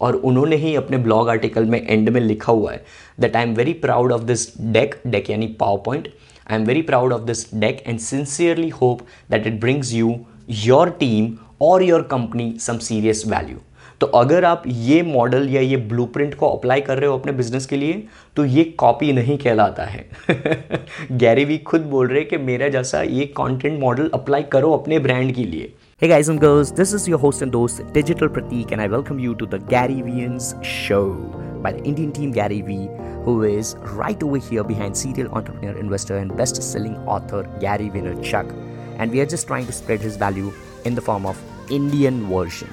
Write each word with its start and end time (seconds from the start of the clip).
और 0.00 0.14
उन्होंने 0.16 0.56
ही 0.56 0.74
अपने 0.76 0.96
ब्लॉग 0.98 1.28
आर्टिकल 1.28 1.64
में 1.64 1.80
एंड 1.88 2.08
में 2.08 2.20
लिखा 2.20 2.52
हुआ 2.52 2.72
है 2.72 2.84
that 3.20 3.36
I 3.36 3.42
am 3.42 3.54
very 3.54 3.72
proud 3.72 4.12
of 4.12 4.22
this 4.22 4.46
deck 4.62 5.00
deck 5.06 5.30
यानी 5.30 5.46
power 5.60 5.78
point 5.84 6.08
I 6.50 6.58
am 6.58 6.64
very 6.64 6.82
proud 6.82 7.12
of 7.12 7.22
this 7.22 7.46
deck 7.54 7.82
and 7.86 7.98
sincerely 7.98 8.68
hope 8.68 9.00
that 9.30 9.46
it 9.46 9.60
brings 9.60 9.92
you 9.92 10.18
your 10.50 10.90
team 10.90 11.32
और 11.62 11.82
your 11.82 12.02
company 12.02 12.54
some 12.60 12.78
serious 12.78 13.24
value 13.26 13.58
तो 14.00 14.06
अगर 14.06 14.44
आप 14.44 14.62
ये 14.66 15.02
model 15.02 15.48
या 15.50 15.60
ये 15.60 15.76
blueprint 15.76 16.34
को 16.34 16.48
apply 16.48 16.80
कर 16.80 16.96
रहे 16.98 17.08
हो 17.08 17.18
अपने 17.18 17.32
बिज़नेस 17.32 17.66
के 17.66 17.76
लिए 17.76 18.02
तो 18.36 18.44
ये 18.44 18.64
कॉपी 18.64 19.12
नहीं 19.12 19.38
कहलाता 19.38 19.84
है। 19.84 20.08
गैरी 21.12 21.44
भी 21.44 21.58
खुद 21.58 21.80
बोल 21.80 22.08
रहे 22.08 22.22
कि 22.22 22.38
मेरा 22.38 22.68
जैसा 22.68 23.02
ये 23.02 23.26
कंटेंट 23.26 23.80
मॉडल 23.80 24.10
अप्लाई 24.14 24.42
करो 24.42 24.72
अपने 24.72 24.98
ब्रांड 24.98 25.34
के 25.34 25.44
लिए। 25.44 25.72
Hey 25.95 26.07
guys 26.07 26.29
and 26.29 26.39
girls, 26.41 26.71
this 26.71 26.93
is 26.93 27.07
your 27.07 27.17
host 27.17 27.41
and 27.41 27.53
host 27.53 27.81
Digital 27.93 28.27
Pratik 28.27 28.71
and 28.71 28.81
I 28.81 28.87
welcome 28.87 29.19
you 29.19 29.35
to 29.35 29.45
the 29.45 29.59
Gary 29.59 30.01
Vians 30.01 30.61
show 30.63 31.13
by 31.61 31.71
the 31.71 31.83
Indian 31.83 32.11
team 32.11 32.31
Gary 32.31 32.61
V 32.61 32.89
who 33.23 33.43
is 33.43 33.75
right 33.99 34.23
over 34.23 34.37
here 34.37 34.63
behind 34.63 34.97
serial 34.97 35.31
entrepreneur, 35.33 35.77
investor 35.77 36.17
and 36.17 36.35
best-selling 36.35 36.97
author 37.07 37.43
Gary 37.59 37.89
Vaynerchuk 37.89 38.51
and 38.97 39.11
we 39.11 39.21
are 39.21 39.25
just 39.25 39.47
trying 39.47 39.65
to 39.65 39.71
spread 39.71 40.01
his 40.01 40.17
value 40.17 40.51
in 40.85 40.95
the 40.95 41.01
form 41.01 41.25
of 41.25 41.37
Indian 41.69 42.25
version. 42.27 42.69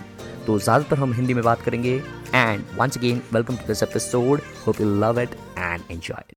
तो 0.47 0.59
ज़्यादातर 0.59 0.99
हम 0.99 1.13
हिंदी 1.13 1.35
में 1.35 1.43
बात 1.45 1.63
करेंगे 1.63 1.95
and 2.35 2.65
once 2.79 2.97
again 2.99 3.23
welcome 3.33 3.57
to 3.57 3.67
this 3.67 3.83
episode 3.83 4.41
hope 4.67 4.81
you 4.81 4.95
love 5.01 5.21
it 5.21 5.35
and 5.59 5.81
enjoy 5.91 6.23
it 6.31 6.32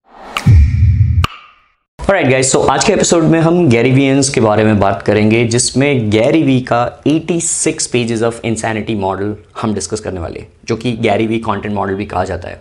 right 2.11 2.27
guys 2.29 2.51
so 2.53 2.59
आज 2.63 2.85
के 2.85 2.93
episode 2.93 3.23
में 3.23 3.39
हम 3.41 3.69
गैरी 3.69 3.91
वीएंस 3.91 4.29
के 4.31 4.41
बारे 4.41 4.65
में 4.65 4.79
बात 4.81 5.03
करेंगे, 5.03 5.43
जिसमें 5.45 6.11
गैरी 6.11 6.43
वी 6.43 6.61
का 6.61 7.03
86 7.07 7.87
पेजेस 7.87 8.23
ऑफ़ 8.23 8.41
इंसैनिटी 8.45 8.95
मॉडल 8.95 9.35
हम 9.61 9.75
डिस्कस 9.75 10.01
करने 10.01 10.21
वाले 10.21 10.45
जो 10.69 10.77
कि 10.77 10.93
गैरी 10.93 11.27
वी 11.27 11.39
कंटेंट 11.39 11.75
मॉडल 11.75 11.95
भी 11.95 12.07
कहा 12.07 12.25
जाता 12.25 12.49
है। 12.49 12.61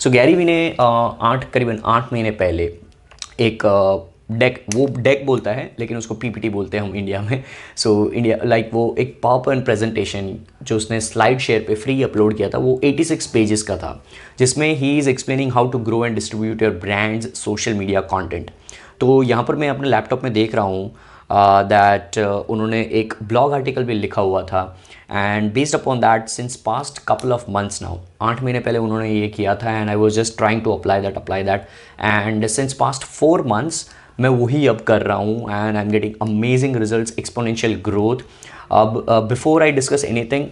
सो 0.00 0.10
गैरी 0.10 0.34
वी 0.34 0.44
ने 0.44 0.68
आठ, 0.80 1.50
करीबन 1.50 1.80
आठ 1.84 2.12
महीने 2.12 2.30
पहले 2.32 2.72
एक 3.40 3.62
डेक 4.32 4.64
वो 4.74 4.86
डेक 4.98 5.26
बोलता 5.26 5.50
है, 5.50 5.70
लेकिन 5.78 5.96
उसको 5.96 6.14
पीपीटी 6.14 6.48
बोलते 6.48 6.76
हैं 6.76 6.84
हम 6.84 6.94
इंडिया 6.96 7.20
में। 7.20 7.42
सो 7.76 8.10
इंडिया 8.10 8.38
लाइक 8.44 8.70
वो 8.74 8.94
एक 8.98 9.18
पावर 9.22 9.42
पॉइंट 9.44 9.64
प्रेजेंटेशन 9.64 10.34
जो 10.62 10.76
उसने 10.76 11.00
स्लाइड 11.00 11.38
शेयर 11.38 11.64
पे 11.68 11.74
फ्री 11.74 12.02
अपलोड 12.02 12.36
किया 12.36 12.48
था, 12.48 12.58
वो 12.58 12.80
86 12.84 13.26
पेजेस 13.26 13.62
का 13.62 13.76
था, 13.76 14.02
जिसमें 14.38 14.74
he 14.74 14.98
is 14.98 15.10
explaining 15.10 15.52
how 15.52 15.68
to 15.68 15.78
grow 15.80 16.04
and 16.06 16.14
distribute 16.14 16.62
your 16.62 16.72
brands 16.82 17.38
social 17.38 17.74
media 17.74 18.00
content 18.00 18.50
तो 19.00 19.22
यहाँ 19.22 19.42
पर 19.42 19.56
मैं 19.56 19.68
अपने 19.68 19.88
लैपटॉप 19.88 20.24
में 20.24 20.32
देख 20.32 20.54
रहा 20.54 20.64
हूँ 20.64 20.94
दैट 21.32 22.14
uh, 22.14 22.20
uh, 22.20 22.50
उन्होंने 22.50 22.80
एक 22.92 23.14
ब्लॉग 23.22 23.52
आर्टिकल 23.52 23.84
भी 23.84 23.94
लिखा 23.94 24.22
हुआ 24.22 24.42
था। 24.42 24.62
And 25.10 25.52
based 25.52 25.74
upon 25.74 26.00
that 26.00 26.28
since 26.28 26.56
past 26.56 26.98
couple 27.08 27.32
of 27.32 27.44
months 27.50 27.82
now 27.82 27.98
आठ 28.22 28.42
महीने 28.42 28.60
पहले 28.60 28.78
उन्होंने 28.78 29.10
ये 29.10 29.28
किया 29.28 29.54
था 29.54 29.70
and 29.70 29.88
I 29.90 29.96
was 29.96 30.14
just 30.14 30.36
trying 30.38 30.62
to 30.62 30.72
apply 30.72 31.00
that 31.00 31.16
apply 31.16 31.42
that 31.42 31.66
and 32.00 32.46
since 32.46 32.74
past 32.74 33.04
four 33.04 33.42
months 33.46 33.86
मैं 34.20 34.28
वही 34.30 34.66
अब 34.66 34.80
कर 34.80 35.02
रहा 35.02 35.16
हूँ 35.16 35.40
and 35.42 35.76
I 35.76 35.82
am 35.82 35.90
getting 35.90 36.14
amazing 36.22 36.76
result 36.76 37.18
exponential 37.18 37.74
growth 37.84 38.16
अब 38.72 39.04
बिफोर 39.28 39.62
आई 39.62 39.72
डिस्कस 39.72 40.04
एनीथिंग 40.04 40.46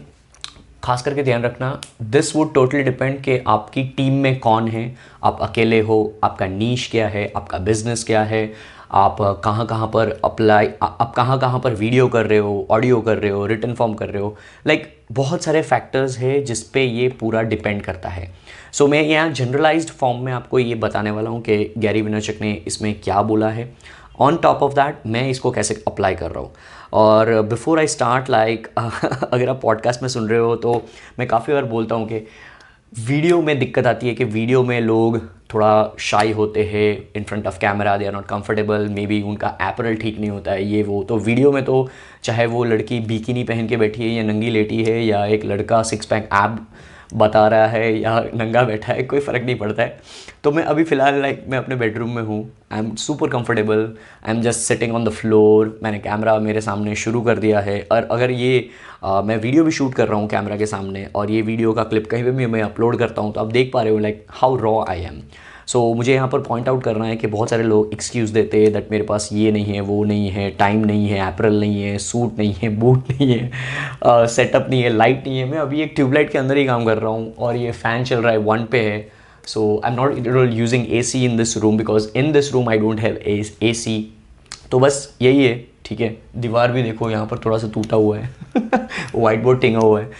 खास 0.85 1.03
करके 1.03 1.23
ध्यान 1.23 1.43
रखना 1.43 1.81
दिस 2.03 2.35
वुड 2.37 2.53
टोटली 2.55 2.83
डिपेंड 2.83 3.21
कि 3.23 3.39
आपकी 3.49 3.85
टीम 3.97 4.15
में 4.15 4.39
कौन 4.41 4.69
है 4.69 4.85
आप 5.25 5.39
अकेले 5.43 5.81
हो 5.81 5.99
आपका 6.25 6.47
नीच 6.47 6.89
क्या 6.91 7.09
है 7.09 7.33
आपका 7.37 7.59
बिज़नेस 7.59 8.05
क्या 8.05 8.23
है 8.23 8.53
आप 8.95 9.17
कहाँ 9.45 9.67
कहाँ 9.67 9.87
पर 9.87 10.11
अप्लाई 10.25 10.69
आप 10.83 11.13
कहाँ 11.17 11.39
कहाँ 11.41 11.61
पर 11.61 11.75
वीडियो 11.75 12.09
कर 12.09 12.27
रहे 12.27 12.39
हो 12.39 12.67
ऑडियो 12.71 13.01
कर 13.01 13.19
रहे 13.19 13.31
हो 13.31 13.47
रिटर्न 13.47 13.75
फॉर्म 13.75 13.95
कर 13.95 14.09
रहे 14.09 14.23
हो 14.23 14.37
लाइक 14.67 14.83
like, 14.83 14.91
बहुत 15.13 15.43
सारे 15.45 15.63
फैक्टर्स 15.63 16.19
है 16.19 16.43
जिस 16.43 16.63
पे 16.63 16.85
ये 16.85 17.09
पूरा 17.21 17.43
डिपेंड 17.43 17.83
करता 17.83 18.09
है। 18.09 18.31
सो 18.73 18.85
so, 18.85 18.91
मैं 18.91 19.03
यहाँ 19.03 19.31
जनरलाइज्ड 19.31 19.91
फॉर्म 19.91 20.21
में 20.25 20.33
आपको 20.33 20.59
ये 20.59 20.75
बताने 20.75 21.11
वाला 21.11 21.31
हूँ 21.31 21.41
कि 21.41 21.73
गैरी 21.79 22.03
विनोचक 22.03 22.35
ने 22.41 22.53
इसमें 22.67 22.95
क्या 23.01 23.23
बोला 23.23 23.49
है। 23.49 23.73
ऑन 24.19 24.37
टॉप 24.37 24.63
ऑफ़ 24.63 24.73
दैट 24.73 24.97
मैं 25.07 25.29
इसको 25.29 25.51
कैसे 25.51 25.85
अप्लाई 25.87 26.15
कर 26.15 26.31
रहा 26.31 26.41
हूँ? 26.41 26.53
और 26.93 27.43
बिफोर 27.43 27.79
आई 27.79 27.87
स्टार्ट 27.87 28.31
लाइक 28.31 28.69
अगर 29.33 29.49
आप 29.49 29.61
पॉडकास्ट 29.63 30.03
में 30.03 30.09
सुन 30.09 30.29
रहे 30.29 30.39
हो 30.39 30.57
तो 30.57 30.87
मैं 31.19 31.29
काफ़ी 31.29 31.55
बार 31.55 31.65
बोलता 31.65 31.95
हूँ 31.95 32.07
कि 32.07 32.27
वीडियो 33.07 33.43
में 33.43 33.59
दिक्कत 33.59 33.87
आती 33.87 34.09
है 34.09 34.15
कि 34.15 34.25
वीडियो 34.25 34.63
में 34.63 34.81
लोग 34.81 35.31
थोड़ा 35.55 35.97
शाई 35.99 36.33
होते 36.33 36.65
हैं 36.65 37.09
in 37.17 37.25
front 37.25 37.47
of 37.47 37.59
camera 37.59 37.97
they 37.97 38.07
are 38.07 38.13
not 38.13 38.27
comfortable 38.27 38.89
may 38.89 39.07
be 39.07 39.23
उनका 39.23 39.59
एपरल 39.63 39.95
ठीक 39.95 40.21
नहीं 40.21 40.31
होता 40.31 40.53
है, 40.53 40.65
ये 40.65 40.83
वो। 40.83 41.03
तो 41.03 41.17
वीडियो 41.17 41.53
में 41.53 41.65
तो 41.65 41.89
चाहे 42.23 42.47
वो 42.47 42.65
लड़की 42.65 43.01
बीकिनी 43.01 43.45
पहन 43.45 43.69
के 43.69 43.77
बैठी 43.77 44.03
है 44.03 44.09
या 44.09 44.23
नंगी 44.23 44.51
लेटी 44.51 44.85
है 44.85 45.05
या 45.05 45.27
एक 45.27 45.45
लड़का 45.45 45.83
सिक्स 45.83 46.07
पैक 46.07 46.29
ऐप 46.33 46.67
बता 47.15 47.47
रहा 47.49 47.67
है 47.67 47.99
या 47.99 48.19
नंगा 48.35 48.63
बैठा 48.65 48.93
है 48.93 49.03
कोई 49.03 49.21
फ़र्क 49.21 49.43
नहीं 49.43 49.57
पड़ता 49.59 49.83
है। 49.83 50.01
तो 50.45 50.51
मैं 50.53 50.63
अभी 50.65 50.85
फ़िलहाल 50.85 51.21
लाइक 51.23 51.45
मैं 51.49 51.59
अपने 51.59 51.77
बेडरूम 51.77 52.15
में 52.17 52.23
हूँ। 52.23 52.41
I 52.73 52.79
am 52.79 52.95
super 52.97 53.29
comfortable 53.31 53.89
I 54.27 54.35
am 54.35 54.41
just 54.43 54.61
sitting 54.61 54.95
on 54.95 55.05
the 55.05 55.09
floor 55.11 55.79
मैंने 55.83 55.99
कैमरा 55.99 56.39
मेरे 56.41 56.61
सामने 56.61 56.95
शुरू 56.97 57.21
कर 57.23 57.39
दिया 57.39 57.61
है। 57.61 57.81
और 57.93 58.09
अगर 58.11 58.31
ये 58.31 58.69
आ, 59.05 59.21
मैं 59.23 59.37
वीडियो 59.39 59.65
भी 59.65 59.71
शूट 59.73 59.95
कर 59.95 60.09
रहा 60.09 60.19
हूँ 60.19 60.29
कैमरा 60.29 60.57
के 60.57 60.67
सामने 60.67 61.07
और 61.15 61.31
ये 61.31 61.43
वीडियो 61.43 61.73
का 61.73 61.85
क्लिप 61.85 62.07
कहीं 62.11 62.25
पर 62.25 62.31
भी 62.31 62.47
मैं 62.47 62.63
अपलोड 62.63 62.99
करता 62.99 63.23
हूँ 63.23 63.33
तो 63.33 63.41
आप 63.41 63.53
देख 63.53 63.71
पा 63.75 63.83
रहे 63.83 63.93
हो 63.93 63.99
like 63.99 64.27
how 64.33 64.57
raw 64.57 64.83
I 64.89 65.01
am 65.03 65.23
so 65.67 65.79
so, 65.81 65.97
मुझे 65.97 66.13
यहाँ 66.15 66.29
पर 66.29 66.41
पॉइंट 66.41 66.69
आउट 66.69 66.83
करना 66.83 67.05
है 67.05 67.17
कि 67.17 67.27
बहुत 67.27 67.51
सारे 67.51 67.63
लोग 67.63 67.93
एक्सक्यूज़ 67.93 68.33
देते 68.33 68.63
हैं 68.63 68.73
दैट 68.73 68.91
मेरे 68.91 69.05
पास 69.05 69.29
ये 69.33 69.53
नहीं 69.53 69.65
है 69.65 69.81
वो 69.81 70.03
नहीं 70.05 70.29
है 70.31 70.51
टाइम 70.59 70.85
नहीं 70.85 71.09
है 71.09 71.19
अप्रैल 71.27 71.61
नहीं 71.61 71.83
है 71.83 71.97
सूट 71.99 72.39
नहीं 72.39 72.55
है 72.55 72.69
बूट 72.77 73.11
नहीं 73.11 73.33
है 73.33 73.51
सेटअप 74.27 74.65
uh, 74.65 74.71
नहीं 74.71 74.83
है 74.83 74.89
लाइट 74.89 75.27
नहीं 75.27 75.39
है। 75.39 75.51
मैं 75.51 75.59
अभी 75.59 75.83
एक 75.83 75.93
ट्यूबलाइट 75.97 76.31
के 76.31 76.39
अंदर 76.39 76.57
ही 76.57 76.65
काम 76.67 76.85
कर 76.85 76.99
रहा 76.99 77.11
हूँ 77.11 77.35
और 77.37 77.57
ये 77.57 77.73
फ़ैन 77.73 78.05
चल 78.05 78.23
रहा 78.23 78.33
है 78.33 78.39
वन 78.41 78.65
पे 78.73 78.81
है। 78.81 79.01
So 79.47 79.81
I 79.85 79.91
am 79.91 79.97
not 79.97 80.19
it 80.19 80.53
using 80.55 80.87
A 80.89 81.03
C 81.03 81.25
in 81.25 81.37
this 81.37 81.57
room 81.57 81.77
because 81.77 82.09
in 82.19 82.33
this 82.33 82.53
room 82.53 82.69
I 82.69 82.79
don't 82.79 83.01
have 83.01 83.19
A 83.63 83.73
C 83.75 83.99
तो 84.71 84.79
बस 84.81 85.17
यही 85.23 85.45
है 85.45 85.55
ठीक 85.85 86.01
है। 86.01 86.17
दीवार 86.37 86.73
भी 86.73 86.83
देखो 86.83 87.11
यहाँ 87.11 87.27
पर 87.27 87.39
थोड़ा 87.45 87.59
सा 87.59 87.71
टूटा 87.75 87.97
हुआ 87.97 88.19
है। 88.19 88.31
वाइट 89.15 89.43
बोर्ड 89.43 89.61
टिंगा 89.61 89.79
हुआ 89.79 90.01
है। 90.01 90.11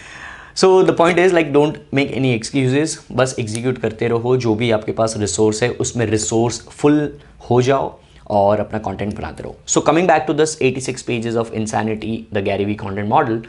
So 0.55 0.83
the 0.83 0.95
point 0.97 1.19
is 1.19 1.33
like 1.33 1.51
don't 1.53 1.77
make 1.93 2.11
any 2.11 2.33
excuses 2.33 2.97
बस 3.11 3.35
एग्जीक्यूट 3.39 3.77
करते 3.77 4.07
रहो 4.07 4.37
जो 4.37 4.55
भी 4.55 4.71
आपके 4.71 4.91
पास 4.91 5.17
रिसोर्स 5.17 5.63
है 5.63 5.69
उसमें 5.69 6.05
रिसोर्स 6.05 6.61
फुल 6.69 7.17
हो 7.49 7.61
जाओ 7.61 7.99
और 8.29 8.59
अपना 8.59 8.79
कंटेंट 8.79 9.15
बनाते 9.17 9.43
रहो 9.43 9.55
so 9.67 9.81
coming 9.81 10.07
back 10.07 10.23
to 10.27 10.33
this 10.33 10.57
86 10.63 11.01
pages 11.01 11.35
of 11.35 11.53
insanity 11.53 12.27
the 12.33 12.43
Gary 12.43 12.65
Vee 12.65 12.75
content 12.75 13.09
model 13.09 13.41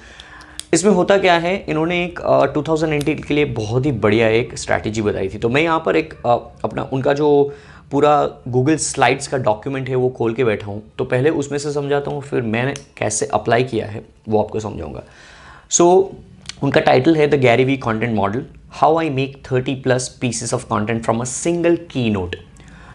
इसमें 0.74 0.92
होता 0.92 1.16
क्या 1.18 1.34
है? 1.34 1.54
इन्होंने 1.68 2.04
एक 2.04 2.20
टू 2.54 2.62
थाउज़ेंड 2.62 3.04
के 3.04 3.34
लिए 3.34 3.44
बहुत 3.44 3.86
ही 3.86 3.92
बढ़िया 3.92 4.28
एक 4.28 4.58
स्ट्रैटेजी 4.58 5.02
बताई 5.02 5.28
थी। 5.28 5.38
तो 5.38 5.48
मैं 5.48 5.62
यहाँ 5.62 5.82
पर 5.86 5.96
एक 5.96 6.14
uh, 6.14 6.38
अपना 6.64 6.82
उनका 6.92 7.12
जो 7.12 7.54
पूरा 7.90 8.14
गूगल 8.48 8.76
स्लाइड्स 8.76 9.26
का 9.26 9.38
डॉक्यूमेंट 9.38 9.88
है 9.88 9.94
वो 9.94 10.08
खोल 10.08 10.34
के 10.34 10.44
बैठा 10.44 10.66
हूँ। 10.66 10.82
तो 10.98 11.04
पहले 11.04 11.30
उसमें 11.30 11.58
से 11.58 11.72
समझाता 11.72 12.10
हूँ 12.10 12.22
फिर 12.22 12.42
मैंने 12.42 12.74
कैसे 12.96 13.26
अप्लाई 13.26 13.64
किया 13.64 13.86
है 13.86 14.04
वो 14.28 14.42
आपको 14.42 14.60
समझाऊँगा। 14.60 15.02
सो 15.70 15.84
so, 15.84 16.24
उनका 16.62 16.80
टाइटल 16.80 17.16
है 17.16 17.26
the 17.26 17.34
Gary 17.34 17.64
Vee 17.64 17.76
content 17.76 18.14
model 18.16 18.44
how 18.72 18.98
I 18.98 19.10
make 19.10 19.36
thirty 19.52 19.74
plus 19.74 20.08
pieces 20.20 20.54
of 20.54 20.66
content 20.66 21.02
from 21.04 21.20
a 21.20 21.24
single 21.24 21.76
keynote 22.10 22.36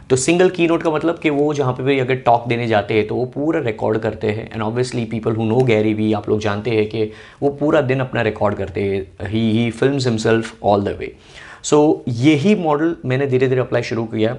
तो 0.09 0.15
सिंगल 0.15 0.49
की 0.49 0.67
नोट 0.67 0.83
का 0.83 0.91
मतलब 0.91 1.19
कि 1.19 1.29
वो 1.29 1.53
जहाँ 1.53 1.73
पे 1.73 1.83
भी 1.83 1.99
अगर 1.99 2.15
टॉक 2.15 2.47
देने 2.47 2.67
जाते 2.67 2.93
हैं 2.93 3.07
तो 3.07 3.15
वो 3.15 3.25
पूरा 3.25 3.59
रिकॉर्ड 3.59 3.97
करते 3.97 4.27
हैं। 4.27 4.49
And 4.53 4.61
obviously 4.61 5.03
people 5.05 5.35
who 5.35 5.43
know 5.45 5.57
Gary 5.63 5.93
Vee 5.93 6.11
आप 6.13 6.29
लोग 6.29 6.39
जानते 6.39 6.71
हैं 6.71 6.87
कि 6.89 7.03
वो 7.41 7.49
पूरा 7.49 7.81
दिन 7.81 7.99
अपना 7.99 8.21
रिकॉर्ड 8.21 8.55
करते 8.55 8.83
हैं। 8.83 9.27
He 9.27 9.51
he 9.51 9.69
film 9.71 9.97
himself 9.97 10.63
all 10.63 10.83
the 10.83 10.95
way 10.99 11.13
so 11.63 12.03
यही 12.07 12.55
मॉडल 12.55 12.95
मैंने 13.05 13.27
धीरे 13.27 13.47
धीरे 13.47 13.61
अप्लाई 13.61 13.83
शुरू 13.83 14.05
किया। 14.05 14.35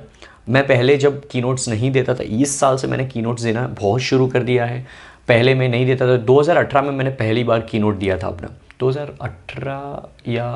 मैं 0.49 0.67
पहले 0.67 0.97
जब 0.97 1.21
की 1.29 1.41
नोट्स 1.41 1.69
नहीं 1.69 1.91
देता 1.91 2.15
था, 2.15 2.23
इस 2.23 2.59
साल 2.61 2.77
से 2.77 2.87
मैंने 2.87 3.05
की 3.05 3.23
नोट्स 3.23 3.43
देना 3.43 3.67
बहुत 3.81 4.01
शुरू 4.01 4.27
कर 4.27 4.43
दिया 4.43 4.65
है। 4.65 4.85
पहले 5.29 5.55
मैं 5.55 5.69
नहीं 5.69 5.87
देता 5.87 6.07
था 6.07 6.17
2018 6.25 6.83
में 6.83 6.91
मैंने 6.91 7.11
पहली 7.13 7.45
बार 7.45 7.61
की 7.61 7.79
नोट 7.79 7.99
दिया 7.99 8.19
था 8.19 8.29
अपना। 8.29 8.49
2018 8.83 10.29
या 10.29 10.47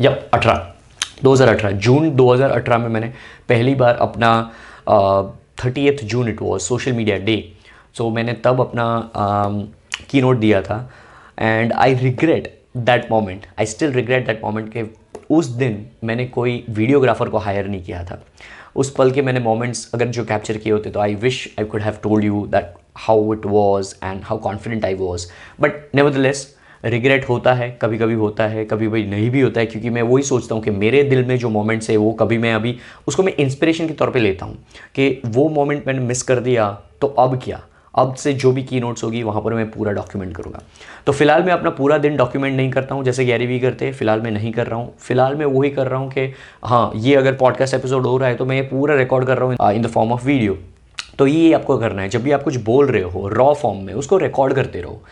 या 0.00 0.10
18 0.34 1.24
2018 1.24 1.72
जून 1.86 2.10
2018 2.16 2.78
में 2.78 2.88
मैंने 2.88 3.12
पहली 3.48 3.74
बार 3.74 3.96
अपना 3.96 4.52
thirtieth 5.88 6.04
June 6.04 6.28
it 6.28 6.42
was 6.42 6.62
social 6.62 6.92
media 6.92 7.18
day 7.18 7.36
so 7.98 8.10
मैंने 8.10 8.32
तब 8.44 8.60
अपना 8.60 8.86
की 10.10 10.20
नोट 10.20 10.36
दिया 10.36 10.62
था 10.62 10.90
and 11.38 11.72
I 11.72 11.94
regret 11.94 12.52
that 12.76 13.10
moment 13.10 13.46
I 13.58 13.66
still 13.66 13.92
regret 13.92 14.26
that 14.26 14.40
moment 14.44 14.72
के 14.72 14.84
उस 15.30 15.46
दिन 15.46 15.86
मैंने 16.04 16.26
कोई 16.26 16.64
वीडियोग्राफर 16.70 17.28
को 17.28 17.38
हायर 17.38 17.66
नहीं 17.66 17.82
किया 17.82 18.04
था. 18.04 18.22
उस 18.76 18.90
पल 18.90 19.10
के 19.10 19.22
मैंने 19.22 19.40
मोमेंट्स 19.40 19.90
अगर 19.94 20.06
जो 20.06 20.24
कैप्चर 20.24 20.56
किए 20.56 20.72
होते 20.72 20.90
तो 20.90 21.00
I 21.00 21.14
wish 21.14 21.54
I 21.58 21.64
could 21.64 21.82
have 21.82 21.96
told 22.02 22.24
you 22.24 22.46
that 22.50 22.74
how 22.96 23.32
it 23.34 23.46
was 23.46 23.94
and 24.04 24.20
how 24.24 24.38
confident 24.38 24.84
I 24.84 24.94
was 24.94 25.26
but 25.60 25.94
nevertheless 26.16 26.56
regret 26.84 27.28
होता 27.28 27.52
है 27.54 27.70
कभी 27.82 27.98
कभी 27.98 28.14
होता 28.14 28.46
है 28.46 28.64
कभी 28.64 28.86
कभी 28.86 29.04
नहीं 29.06 29.30
भी 29.30 29.40
होता 29.40 29.60
है, 29.60 29.66
क्योंकि 29.66 29.90
मैं 29.90 30.02
वही 30.02 30.22
सोचता 30.24 30.54
हूँ 30.54 30.62
कि 30.62 30.70
मेरे 30.72 31.02
दिल 31.04 31.24
में 31.24 31.36
जो 31.38 31.48
मोमेंट्स 31.50 31.90
है, 31.90 31.96
वो 31.96 32.12
कभी 32.12 32.38
मैं 32.38 32.54
अभी, 32.54 32.76
उसको 33.06 33.22
मैं 33.22 33.34
इंस्पिरेशन 33.34 33.88
के 33.88 33.94
तौर 33.94 34.10
पर 34.10 34.20
लेता 34.20 34.46
हूँ 34.46 34.56
कि 34.94 35.20
वो 35.26 35.48
मोमेंट 35.50 35.86
मैंने 35.86 36.00
मिस 36.00 36.22
कर 36.22 36.40
दिया 36.40 36.70
तो 37.00 37.06
अब 37.08 37.40
क्या? 37.44 37.60
अब 37.94 38.14
से 38.14 38.32
जो 38.32 38.50
भी 38.52 38.62
की 38.62 38.80
नोट्स 38.80 39.04
होगी, 39.04 39.22
वहाँ 39.22 39.40
पर 39.42 39.54
मैं 39.54 39.70
पूरा 39.70 39.92
डॉक्यूमेंट 39.92 40.34
करूँगा। 40.36 40.62
तो 41.06 41.12
फ़िलहाल 41.12 41.42
मैं 41.42 41.52
अपना 41.52 41.70
पूरा 41.70 41.98
दिन 41.98 42.16
डॉक्यूमेंट 42.16 42.56
नहीं 42.56 42.70
करता 42.70 42.94
हूँ, 42.94 43.04
जैसे 43.04 43.24
गैरी 43.24 43.46
भी 43.46 43.58
करते 43.60 43.84
हैं, 43.84 43.92
फ़िलहाल 43.92 44.20
मैं 44.20 44.30
नहीं 44.30 44.52
कर 44.52 44.66
रहा 44.66 44.78
हूँ। 44.78 44.94
फ़िलहाल 44.98 45.34
मैं 45.34 45.46
वही 45.46 45.70
कर 45.70 45.86
रहा 45.86 46.00
हूँ 46.00 46.10
कि 46.10 46.32
हाँ 46.64 46.90
ये 46.96 47.14
अगर 47.16 47.34
पॉडकास्ट 47.36 47.74
एपिसोड 47.74 48.06
हो 48.06 48.16
रहा 48.16 48.28
है 48.28 48.36
तो 48.36 48.44
मैं 48.44 48.56
ये 48.56 48.62
पूरा 48.62 48.94
रिकॉर्ड 48.94 49.26
कर 49.26 49.38
रहा 49.38 49.46
हूँ 49.46 49.74
in 49.74 49.82
the 49.82 49.86
form 49.88 50.12
of 50.12 50.24
video 50.26 50.56
तो 51.18 51.26
ये 51.26 51.52
आपको 51.52 51.76
करना 51.78 52.02
है, 52.02 52.08
जब 52.08 52.22
भी 52.22 52.30
आप 52.30 52.42
कुछ 52.42 52.56
बोल 52.64 52.86
रहे 52.86 53.02
हो 53.02 53.28
रॉ 53.28 53.52
फॉर्म 53.54 53.78
में, 53.78 53.92
उसको 53.94 54.18
रिकॉर्ड 54.18 54.54
करते 54.54 54.80
रहो। 54.80 55.02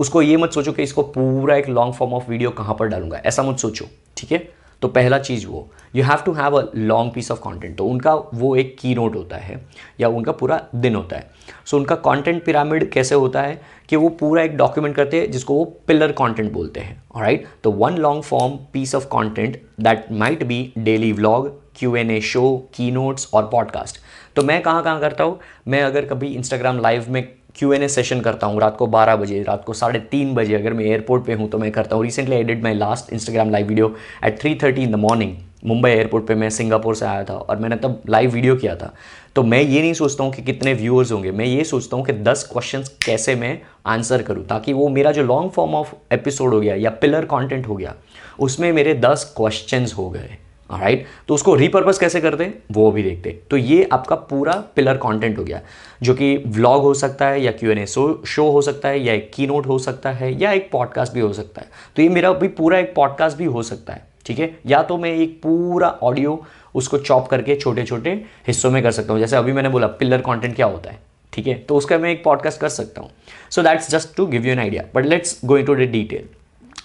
उसको 0.00 0.22
ये 0.22 0.36
मत 0.36 0.52
सोचो 0.52 0.72
कि 0.72 0.82
इसको 0.82 1.02
पूरा 1.02 1.56
एक 1.56 1.68
लॉन्ग 1.68 1.94
फॉर्म 1.94 2.12
ऑफ़ 2.14 2.30
वीडियो 2.30 2.50
कहाँ 2.50 2.74
पर 2.74 2.88
डालूँगा। 2.88 3.18
ऐसा 3.18 3.42
मत 3.42 3.58
सोचो 3.58 3.84
ठीक 4.16 4.32
है? 4.32 4.48
तो 4.82 4.88
पहला 4.88 5.18
चीज़ 5.18 5.46
वो 5.46 5.68
you 5.96 6.04
have 6.04 6.22
to 6.26 6.32
have 6.32 6.56
a 6.60 6.62
long 6.76 7.12
piece 7.12 7.30
of 7.30 7.40
content 7.40 7.76
तो 7.78 7.84
उनका 7.84 8.14
वो 8.14 8.54
एक 8.56 8.76
की 8.80 8.94
नोट 8.94 9.16
होता 9.16 9.36
है 9.36 9.60
या 10.00 10.08
उनका 10.08 10.32
पूरा 10.32 10.60
दिन 10.74 10.94
होता 10.94 11.16
है। 11.16 11.30
सो 11.66 11.76
so, 11.76 11.80
उनका 11.80 11.94
कंटेंट 11.96 12.44
पिरामिड 12.44 12.90
कैसे 12.92 13.14
होता 13.14 13.42
है 13.42 13.60
कि 13.88 13.96
वो 13.96 14.08
पूरा 14.08 14.42
एक 14.42 14.56
डॉक्यूमेंट 14.56 14.94
करते 14.96 15.20
हैं 15.20 15.30
जिसको 15.30 15.54
वो 15.54 15.64
पिलर 15.86 16.12
कंटेंट 16.12 16.52
बोलते 16.52 16.80
हैं 16.80 17.02
राइट 17.16 17.46
तो 17.64 17.72
one 17.72 17.96
long 17.96 18.22
form 18.22 18.56
piece 18.72 18.94
of 18.94 19.06
content 19.06 19.60
that 19.80 20.06
might 20.12 20.44
be 20.44 20.72
daily 20.78 21.12
vlog 21.12 21.48
Q 21.76 21.94
N 21.96 22.10
A 22.10 22.20
show 22.20 22.56
keynotes 22.90 23.28
और 23.34 23.48
पॉडकास्ट 23.52 23.98
तो 24.36 24.42
मैं 24.42 24.60
कहाँ 24.62 24.82
कहाँ 24.82 25.00
करता 25.00 25.24
हूँ? 25.24 25.38
मैं 25.68 25.82
अगर 25.82 26.04
कभी 26.04 26.28
इंस्टाग्राम 26.28 26.80
लाइव 26.80 27.06
में 27.08 27.22
क्यू 27.60 27.72
एन 27.72 27.82
ए 27.82 27.88
सेशन 27.88 28.20
करता 28.20 28.46
हूँ, 28.46 28.60
रात 28.60 28.76
को 28.76 28.86
12 28.88 29.16
बजे, 29.16 29.42
रात 29.42 29.64
को 29.64 29.72
साढ़े 29.74 29.98
तीन 30.10 30.34
बजे 30.34 30.54
अगर 30.54 30.72
मैं 30.72 30.84
एयरपोर्ट 30.84 31.24
पे 31.24 31.32
हूँ 31.34 31.48
तो 31.50 31.58
मैं 31.58 31.70
करता 31.72 31.96
हूँ। 31.96 32.04
Recently 32.04 32.42
did 32.44 32.62
my 32.62 32.74
last 32.74 33.12
Instagram 33.12 33.50
live 33.50 33.66
video 33.68 33.94
at 34.24 34.40
three 34.40 34.54
thirty 34.62 34.82
in 34.82 34.92
the 34.92 34.96
morning 34.98 35.36
Mumbai 35.66 35.90
airport 35.90 36.26
पे 36.26 36.34
मैं 36.34 36.48
सिंगापुर 36.50 36.94
से 36.96 37.06
आया 37.06 37.24
था 37.24 37.34
और 37.34 37.56
मैंने 37.56 37.76
तब 37.76 38.02
लाइव 38.08 38.30
वीडियो 38.30 38.56
किया 38.56 38.76
था। 38.76 38.92
तो 39.36 39.42
मैं 39.42 39.60
ये 39.60 39.80
नहीं 39.80 39.92
सोचता 39.94 40.24
हूँ 40.24 40.32
कि 40.32 40.42
कितने 40.42 40.72
व्यूअर्स 40.74 41.12
होंगे, 41.12 41.30
मैं 41.32 41.44
ये 41.44 41.64
सोचता 41.64 41.96
हूँ 41.96 42.04
कि 42.06 42.12
दस 42.12 42.48
क्वेश्चन 42.52 42.84
कैसे 43.04 43.34
मैं 43.34 43.58
आंसर 43.86 44.22
करूँ 44.22 44.46
ताकि 44.46 44.72
वो 44.72 44.88
मेरा 44.88 45.12
जो 45.12 45.22
लॉन्ग 45.24 45.50
फॉर्म 45.50 45.74
ऑफ़ 45.74 45.94
एपिसोड 46.12 46.54
हो 46.54 46.60
गया 46.60 46.74
या 46.76 46.90
पिलर 46.92 47.24
कॉन्टेंट 47.26 47.66
हो 47.68 47.76
गया, 47.76 47.94
उसमें 48.38 48.72
मेरे 48.72 48.94
दस 48.96 49.32
क्वेश्चन 49.36 49.86
हो 49.96 50.08
गए। 50.10 50.36
राइट 50.72 51.06
तो 51.28 51.34
उसको 51.34 51.54
रिपर्पज 51.54 51.98
कैसे 51.98 52.20
करते 52.20 52.44
हैं? 52.44 52.62
वो 52.72 52.90
भी 52.92 53.02
देखते 53.02 53.30
हैं। 53.30 53.38
तो 53.50 53.56
ये 53.56 53.88
आपका 53.92 54.16
पूरा 54.16 54.52
पिलर 54.76 54.96
कंटेंट 54.96 55.38
हो 55.38 55.44
गया। 55.44 55.60
जो 56.02 56.14
कि 56.14 56.36
व्लॉग 56.46 56.82
हो 56.82 56.92
सकता 56.94 57.26
है 57.26 57.42
या 57.42 57.52
क्यू 57.52 57.70
एन 57.70 57.78
ए 57.78 57.86
शो 57.86 58.50
हो 58.50 58.62
सकता 58.62 58.88
है 58.88 59.00
या 59.00 59.12
एक 59.12 59.30
की 59.34 59.46
नोट 59.46 59.66
हो 59.66 59.78
सकता 59.78 60.10
है 60.10 60.32
या 60.40 60.52
एक 60.52 60.70
पॉडकास्ट 60.72 61.12
भी 61.12 61.20
हो 61.20 61.32
सकता 61.32 61.60
है। 61.60 61.68
तो 61.96 62.02
ये 62.02 62.08
मेरा 62.08 62.32
भी 62.32 62.48
पूरा 62.48 62.78
एक 62.78 62.94
पॉडकास्ट 62.94 63.36
भी 63.38 63.44
हो 63.46 63.62
सकता 63.62 63.92
है, 63.92 64.06
ठीक 64.26 64.38
है? 64.38 64.54
या 64.66 64.82
तो 64.82 64.96
मैं 64.98 65.10
एक 65.10 65.38
पूरा 65.42 65.88
ऑडियो 66.02 66.42
उसको 66.74 66.98
चॉप 66.98 67.28
करके 67.28 67.56
छोटे 67.56 67.84
छोटे 67.84 68.10
हिस्सों 68.46 68.70
में 68.70 68.82
कर 68.82 68.90
सकता 68.90 69.12
हूँ। 69.12 69.20
जैसे 69.20 69.36
अभी 69.36 69.52
मैंने 69.52 69.68
बोला 69.68 69.86
पिलर 69.86 70.20
कॉन्टेंट 70.20 70.54
क्या 70.56 70.66
होता 70.66 70.90
है, 70.90 70.98
ठीक 71.32 71.46
है? 71.46 71.54
तो 71.54 71.76
उसका 71.76 71.98
मैं 71.98 72.10
एक 72.10 72.24
पॉडकास्ट 72.24 72.60
कर 72.60 72.68
सकता 72.68 73.00
हूँ। 73.00 73.10
So 73.50 73.62
that's 73.62 73.90
just 73.90 74.16
to 74.16 74.26
give 74.26 74.46
you 74.46 74.52
an 74.52 74.58
idea 74.58 74.84
but 74.94 75.06
let's 75.06 75.40
go 75.44 75.58
in 75.58 75.64
to 75.66 75.74
the 75.74 75.90
detail 75.90 76.28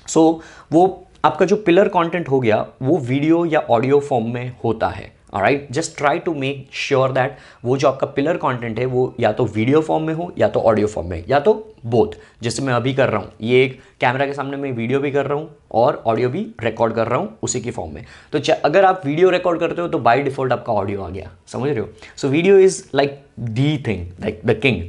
so 0.07 0.41
वो 0.71 1.04
आपका 1.25 1.45
जो 1.45 1.55
पिलर 1.57 1.87
कंटेंट 1.89 2.29
हो 2.29 2.39
गया, 2.39 2.65
वो 2.81 2.97
वीडियो 2.99 3.45
या 3.45 3.59
ऑडियो 3.61 3.99
फॉर्म 4.01 4.33
में 4.33 4.55
होता 4.63 4.87
है 4.89 5.13
right 5.35 5.67
just 5.71 5.97
try 5.97 6.19
to 6.19 6.33
make 6.33 6.67
sure 6.73 7.11
that 7.11 7.37
वो 7.65 7.75
जो 7.77 7.87
आपका 7.87 8.07
पिलर 8.07 8.37
कंटेंट 8.37 8.77
है, 8.79 8.85
वो 8.85 9.15
या 9.19 9.31
तो 9.31 9.45
वीडियो 9.45 9.81
फॉर्म 9.81 10.03
में 10.03 10.13
हो, 10.13 10.31
या 10.37 10.47
तो 10.47 10.59
ऑडियो 10.61 10.87
फॉर्म 10.87 11.09
में, 11.09 11.23
या 11.29 11.39
तो 11.39 11.53
बोथ 11.85 12.13
जैसे 12.43 12.63
मैं 12.63 12.73
अभी 12.73 12.93
कर 12.93 13.09
रहा 13.09 13.21
हूँ, 13.21 13.31
ये 13.41 13.63
एक 13.63 13.79
कैमरा 14.01 14.25
के 14.25 14.33
सामने 14.33 14.57
मैं 14.57 14.71
वीडियो 14.71 14.99
भी 14.99 15.11
कर 15.11 15.25
रहा 15.25 15.37
हूँ, 15.37 15.49
और 15.71 16.01
ऑडियो 16.07 16.29
भी 16.29 16.45
रिकॉर्ड 16.63 16.93
कर 16.93 17.07
रहा 17.07 17.19
हूँ 17.19 17.37
उसी 17.43 17.61
की 17.61 17.71
फॉर्म 17.71 17.93
में. 17.93 18.05
तो 18.33 18.39
अगर 18.55 18.85
आप 18.85 19.01
वीडियो 19.05 19.29
रिकॉर्ड 19.29 19.59
करते 19.59 19.81
हो 19.81 19.87
तो 19.87 19.99
बाई 19.99 20.21
डिफ़ॉल्ट 20.23 20.53
आपका 20.53 20.73
ऑडियो 20.73 21.01
आ 21.01 21.09
गया, 21.09 21.31
समझ 21.47 21.69
रहे 21.69 21.79
हो? 21.79 21.89
So 22.17 22.27
video 22.27 22.57
is 22.59 22.83
like 22.95 23.19
the 23.39 23.77
thing 23.87 24.07
like 24.21 24.41
the 24.45 24.59
king 24.61 24.83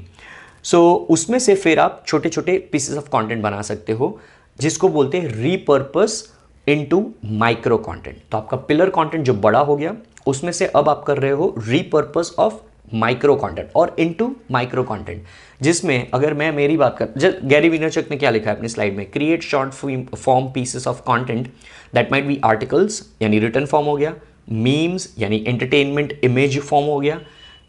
so 0.65 0.81
उसमें 1.11 1.39
से 1.39 1.55
फिर 1.55 1.81
आप 1.81 2.03
छोटे 2.07 2.29
छोटे 2.29 2.59
पीसेस 2.73 2.97
ऑफ़ 2.99 3.09
कॉन्टेंट 3.11 3.43
बना 3.43 3.61
सकते 3.63 3.93
हो 3.93 4.19
जिसको 4.61 4.89
बोलते 4.89 5.19
हैं 5.19 5.29
रीपर्पस 5.29 6.33
इनटू 6.69 7.11
माइक्रो 7.25 7.79
कंटेंट 7.79 8.17
तो 8.33 8.39
आपका 8.39 8.57
पिलर 8.57 8.89
कंटेंट 8.89 9.25
जो 9.25 9.35
बड़ा 9.35 9.59
हो 9.59 9.77
गया, 9.77 9.97
उसमें 10.27 10.53
से 10.53 10.67
अब 10.67 10.89
आप 10.89 11.05
कर 11.07 11.19
रहे 11.19 11.31
हो 11.31 11.55
रीपर्पस 11.59 12.35
ऑफ़ 12.39 12.55
माइक्रो 12.95 13.35
कंटेंट 13.37 13.69
और 13.77 13.95
इनटू 13.99 14.37
माइक्रो 14.51 14.83
कंटेंट 14.83 15.23
जिसमें 15.63 16.09
अगर 16.15 16.35
मैं 16.35 16.51
मेरी 16.53 16.77
बात 16.77 16.97
कर 16.99 17.09
जब 17.17 17.41
गैरी 17.45 17.69
विनरचक 17.69 18.05
ने 18.11 18.17
क्या 18.17 18.31
लिखा 18.31 18.51
है 18.51 18.57
अपनी 18.57 18.69
स्लाइड 18.69 18.97
में? 18.97 19.11
Create 19.11 19.43
short 19.43 19.73
form 20.15 20.51
pieces 20.53 20.87
of 20.87 21.01
content 21.01 21.47
that 21.95 22.13
might 22.13 22.25
be 22.25 22.41
articles 22.45 23.03
यानी 23.23 23.39
रिटर्न 23.39 23.67
फॉर्म 23.67 23.87
हो 23.87 23.97
गया 23.97 24.15
मीम्स 24.53 25.15
यानी 25.19 25.45
एंटरटेनमेंट 25.49 26.21
इमेज 26.25 26.61
फॉर्म 26.61 26.87
हो 26.87 27.01
गया 27.01 27.21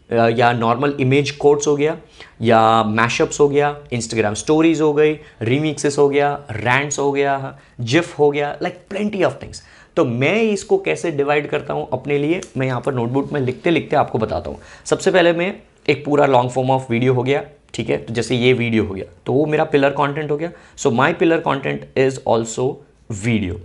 या 0.10 0.52
नॉर्मल 0.54 0.96
इमेज 1.00 1.32
कोड्स 1.32 1.68
हो 1.68 1.76
गया, 1.76 1.98
या 2.42 2.84
मैशअप्स 2.84 3.40
हो 3.40 3.48
गया 3.50 3.76
इंस्टाग्राम 3.94 4.34
स्टोरीज 4.36 4.82
हो 4.82 4.94
गई 4.94 5.14
रीमिक्सेस 5.44 5.98
हो 5.98 6.08
गया 6.10 6.34
रैंड्स 6.52 7.00
हो 7.00 7.12
गया 7.12 7.58
जिफ 7.82 8.18
हो 8.20 8.30
गया 8.32 8.56
लाइक 8.62 8.80
प्लेंटी 8.90 9.24
ऑफ़ 9.24 9.42
थिंग्स 9.42 9.64
तो 9.98 10.06
मैं 10.06 10.42
इसको 10.42 10.78
कैसे 10.80 11.12
डिवाइड 11.12 11.50
करता 11.50 11.74
हूँ 11.74 11.88
अपने 11.94 12.18
लिए? 12.18 12.42
मैं 12.58 12.68
यहाँ 12.68 12.82
पर 12.82 12.94
नोटबुक 12.94 13.32
में 13.34 13.40
लिखते 13.42 13.72
लिखते 13.72 13.96
आपको 13.96 14.18
बताता 14.20 14.50
हूँ। 14.50 14.60
सबसे 14.86 15.12
पहले 15.12 15.32
मैं 15.34 15.54
एक 15.90 16.04
पूरा 16.06 16.26
लॉन्ग 16.26 16.52
फॉर्म 16.52 16.72
ऑफ़ 16.72 16.92
वीडियो 16.92 17.14
हो 17.14 17.24
गया, 17.24 17.44
ठीक 17.74 17.90
है? 17.90 17.98
तो 17.98 18.14
जैसे 18.14 18.36
ये 18.36 18.54
वीडियो 18.54 18.84
हो 18.86 18.94
गया 18.94 19.06
तो 19.26 19.34
वो 19.34 19.46
मेरा 19.46 19.64
पिलर 19.66 19.90
कंटेंट 19.92 20.32
हो 20.32 20.38
गया। 20.38 20.52
So 20.78 20.92
my 20.92 21.14
pillar 21.14 21.40
content 21.42 21.88
is 21.98 22.20
also 22.28 22.70
video 23.16 23.60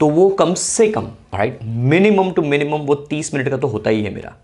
तो 0.00 0.08
वो 0.08 0.28
कम 0.30 0.54
से 0.56 0.88
कम 0.88 1.10
राइट 1.34 1.58
मिनिमम 1.64 2.30
टू 2.30 2.42
मिनिमम 2.44 2.86
वो 2.86 2.94
तीस 3.10 3.34
मिनट 3.34 3.48
का 3.48 3.56
तो 3.56 3.68
होता 3.68 3.90
ही 3.90 4.02
है 4.04 4.14
मेरा। 4.14 4.36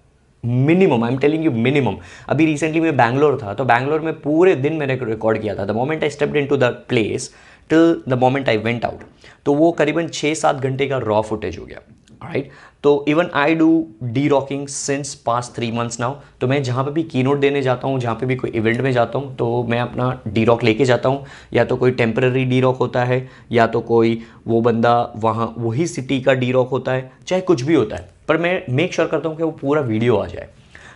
Minimum 0.45 1.05
I 1.05 1.13
am 1.13 1.19
telling 1.19 1.45
you 1.45 1.51
minimum. 1.53 1.97
अभी 2.29 2.47
रिसेंटली 2.47 2.81
मैं 2.81 2.97
बैंगलोर 2.97 3.39
था 3.43 3.55
तो 3.55 3.65
बैंगलोर 3.65 4.01
में 4.01 4.13
पूरे 4.21 4.55
दिन 4.57 4.77
मैंने 4.77 4.99
रिकॉर्ड 5.03 5.41
किया 5.43 5.55
था। 5.55 5.65
The 5.65 5.71
moment 5.73 6.03
I 6.03 6.11
stepped 6.11 6.37
in 6.37 6.47
to 6.47 6.57
the 6.57 6.75
place 6.89 7.33
till 7.71 8.03
the 8.09 8.19
moment 8.21 8.49
I 8.49 8.57
went 8.59 8.85
out 8.85 9.03
तो 9.45 9.55
वो 9.55 9.73
करीबन 9.73 10.09
छः 10.09 10.35
सात 10.35 10.57
घंटे 10.57 10.87
का 10.87 10.99
रॉ 10.99 11.21
फुटेज 11.23 11.59
हो 11.59 11.65
गया। 11.65 11.81
राइट 12.23 12.51
तो 12.83 13.05
even 13.09 13.29
I 13.35 13.55
do 13.55 13.69
the 14.05 14.27
rocking 14.29 14.67
since 14.69 15.15
past 15.27 15.53
three 15.57 15.71
months 15.73 16.01
now 16.01 16.15
तो 16.41 16.47
मैं 16.49 16.63
जहाँ 16.63 16.85
पे 16.85 16.91
भी 16.91 17.03
की 17.03 17.23
नोट 17.23 17.39
देने 17.41 17.63
जाता 17.63 17.89
हूँ, 17.89 17.99
जहाँ 18.01 18.15
पे 18.15 18.27
भी 18.27 18.37
कोई 18.37 18.51
इवेंट 18.51 18.81
में 18.81 18.91
जाता 18.93 19.19
हूँ 19.19 19.35
तो 19.37 19.63
मैं 19.65 19.81
अपना 19.81 20.11
डी 20.29 20.45
रॉक 20.45 20.65
लेके 20.65 20.85
जाता 20.85 21.09
हूँ। 21.09 21.25
या 21.55 21.65
तो 21.65 21.77
कोई 21.77 21.91
टेम्पररी 21.93 22.45
डी 22.45 22.61
रॉक 22.61 22.77
होता 22.77 23.05
है, 23.05 23.29
या 23.53 23.67
तो 23.67 23.81
कोई 23.83 24.21
वो 24.47 24.61
बंदा 24.61 25.13
वहाँ, 25.17 25.55
वही 25.59 25.87
सिटी 25.87 26.21
का 26.21 26.35
डी 26.35 26.51
रॉक 26.53 26.71
होता 26.71 26.93
है, 26.93 27.11
चाहे 27.27 27.43
कुछ 27.43 27.63
भी 27.63 27.75
होता 27.75 27.97
है। 27.97 28.11
पर 28.29 28.37
मैं 28.37 28.63
मेक 28.71 28.95
श्योर 28.95 29.07
sure 29.07 29.17
करता 29.17 29.29
हूँ 29.29 29.37
कि 29.37 29.43
वो 29.43 29.51
पूरा 29.51 29.81
वीडियो 29.81 30.17
आ 30.17 30.27
जाए। 30.27 30.49